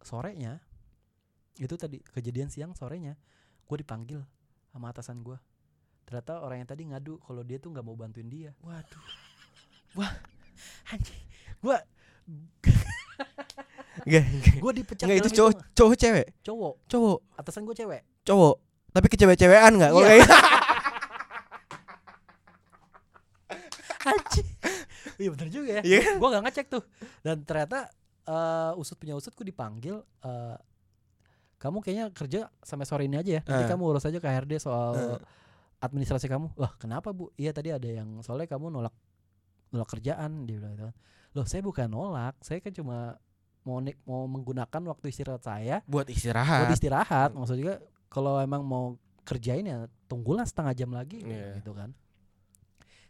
sorenya 0.00 0.62
itu 1.56 1.74
tadi 1.74 1.98
kejadian 2.06 2.46
siang 2.46 2.70
sorenya 2.70 3.16
gue 3.64 3.76
dipanggil 3.76 4.20
sama 4.68 4.92
atasan 4.92 5.18
gue 5.18 5.34
ternyata 6.06 6.38
orang 6.38 6.62
yang 6.62 6.68
tadi 6.68 6.82
ngadu 6.86 7.18
kalau 7.20 7.42
dia 7.42 7.58
tuh 7.58 7.68
nggak 7.68 7.82
mau 7.82 7.92
bantuin 7.92 8.26
dia 8.26 8.50
Waduh. 8.62 9.02
anjing 10.88 11.20
gue 11.58 11.78
Enggak, 14.06 14.22
gue 14.60 14.72
dipecat 14.76 15.04
enggak 15.04 15.18
itu 15.18 15.30
cowok 15.32 15.52
cowok 15.72 15.94
cewek, 15.96 16.26
cowok 16.40 16.74
cowok, 16.86 17.18
atasan 17.34 17.64
gue 17.64 17.74
cewek 17.74 18.02
cowok. 18.22 18.56
Tapi 18.92 19.06
kecewek-cewekan 19.08 19.72
enggak? 19.72 19.90
Kalau 19.90 20.04
Iya. 20.04 20.10
kayak 20.12 20.28
anjing 24.06 24.48
iya 25.16 25.28
bener 25.32 25.48
juga 25.48 25.70
ya 25.72 25.82
Iya. 25.82 26.00
gue 26.14 26.28
gak 26.28 26.44
ngecek 26.44 26.66
tuh 26.68 26.82
dan 27.20 27.42
ternyata 27.42 27.88
eh, 28.22 28.72
usut 28.76 28.94
punya 28.94 29.14
usut 29.14 29.32
gue 29.32 29.42
dipanggil 29.44 29.96
eh, 30.22 30.56
kamu 31.56 31.80
kayaknya 31.80 32.06
kerja 32.12 32.40
sampai 32.60 32.84
sore 32.84 33.02
ini 33.02 33.16
aja 33.16 33.40
ya 33.40 33.42
nanti 33.42 33.64
Eh. 33.64 33.68
kamu 33.68 33.82
urus 33.82 34.04
aja 34.04 34.18
ke 34.18 34.28
HRD 34.28 34.60
soal 34.60 34.92
Eh. 34.94 35.18
Administrasi 35.78 36.26
kamu? 36.26 36.52
Wah 36.56 36.72
kenapa 36.76 37.12
bu? 37.12 37.28
Iya 37.34 37.52
tadi 37.52 37.70
ada 37.70 37.86
yang 37.86 38.20
soalnya 38.20 38.48
kamu 38.48 38.70
nolak 38.70 38.94
nolak 39.70 39.88
kerjaan 39.90 40.44
dia 40.44 40.56
bilang 40.56 40.72
gitu. 40.74 40.90
Loh 41.34 41.44
saya 41.44 41.60
bukan 41.60 41.86
nolak 41.86 42.34
saya 42.40 42.58
kan 42.58 42.72
cuma 42.72 43.16
mau 43.66 43.82
nik- 43.82 43.98
mau 44.06 44.24
menggunakan 44.24 44.82
waktu 44.86 45.10
istirahat 45.10 45.42
saya 45.42 45.82
buat 45.84 46.06
buat 46.06 46.08
istirahat. 46.08 46.70
istirahat 46.70 47.30
maksud 47.34 47.58
juga 47.58 47.82
kalau 48.06 48.38
emang 48.38 48.62
mau 48.62 48.94
kerjain 49.26 49.66
ya 49.66 49.84
tunggulah 50.06 50.46
setengah 50.46 50.72
jam 50.72 50.90
lagi 50.94 51.20
Iya. 51.20 51.58
gitu 51.58 51.74
kan. 51.74 51.90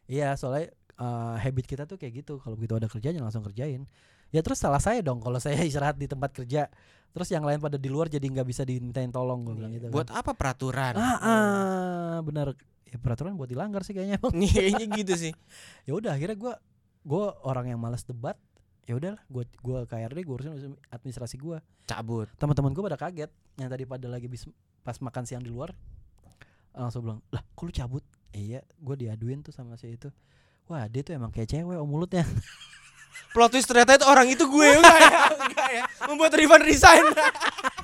Iya 0.07 0.35
soalnya 0.35 0.73
eh, 0.97 1.35
habit 1.39 1.67
kita 1.69 1.85
tuh 1.85 2.01
kayak 2.01 2.25
gitu. 2.25 2.41
Kalau 2.41 2.57
begitu 2.57 2.73
ada 2.73 2.89
kerjanya 2.89 3.21
langsung 3.21 3.45
kerjain 3.45 3.85
ya 4.29 4.41
terus 4.41 4.59
salah 4.59 4.79
saya 4.79 5.01
dong 5.01 5.19
kalau 5.19 5.39
saya 5.39 5.59
istirahat 5.69 5.95
di 5.95 6.07
tempat 6.07 6.33
kerja 6.33 6.67
terus 7.11 7.29
yang 7.29 7.43
lain 7.43 7.59
pada 7.59 7.77
di 7.77 7.89
luar 7.89 8.07
jadi 8.07 8.23
nggak 8.23 8.45
bisa 8.45 8.62
dimintain 8.62 9.09
tolong 9.09 9.41
gue 9.43 9.55
bilang 9.55 9.73
gitu 9.73 9.89
Iya. 9.89 9.95
Buat 9.95 10.09
kan. 10.11 10.21
apa 10.21 10.33
peraturan? 10.33 10.95
ah, 10.95 11.17
ah 11.19 12.17
benar 12.21 12.53
ya 12.85 12.97
peraturan 12.97 13.35
buat 13.35 13.49
dilanggar 13.49 13.83
sih 13.83 13.93
kayaknya 13.93 14.21
Kayaknya 14.21 14.87
gitu 15.01 15.15
sih. 15.17 15.33
ya 15.85 15.93
udah 15.93 16.12
akhirnya 16.12 16.37
gue 16.37 16.53
gue 17.03 17.25
orang 17.43 17.71
yang 17.71 17.81
malas 17.81 18.03
debat 18.03 18.37
ya 18.85 18.95
udahlah 18.95 19.19
gue 19.27 19.43
gue 19.49 19.79
KRD 19.85 20.19
gue 20.23 20.35
urusin 20.35 20.53
urusin 20.53 20.73
administrasi 20.91 21.37
gue 21.37 21.59
Cabut. 21.85 22.27
teman-teman 22.37 22.71
gue 22.71 22.83
pada 22.85 22.95
kaget 22.97 23.31
yang 23.57 23.67
tadi 23.67 23.83
pada 23.83 24.07
lagi 24.07 24.27
bis, 24.27 24.47
pas 24.83 24.95
makan 24.97 25.25
siang 25.25 25.41
di 25.41 25.51
luar 25.51 25.75
langsung 26.71 27.03
bilang 27.03 27.19
lah 27.33 27.41
kok 27.43 27.62
lu 27.62 27.73
cabut 27.73 28.05
iya 28.31 28.61
gue 28.77 28.95
diaduin 28.95 29.41
tuh 29.41 29.51
sama 29.51 29.75
si 29.75 29.91
itu 29.91 30.12
wah 30.67 30.85
dia 30.85 31.01
tuh 31.01 31.17
emang 31.17 31.33
kayak 31.33 31.49
cewek 31.49 31.75
om 31.75 31.89
mulutnya 31.89 32.23
plot 33.33 33.53
twist 33.53 33.69
ternyata 33.69 34.01
itu 34.01 34.07
orang 34.09 34.27
itu 34.33 34.45
gue 34.49 34.69
enggak 34.81 34.99
ya 34.99 35.11
enggak 35.35 35.69
ya. 35.71 35.83
Membuat 36.09 36.33
Rifan 36.33 36.63
resign 36.65 37.05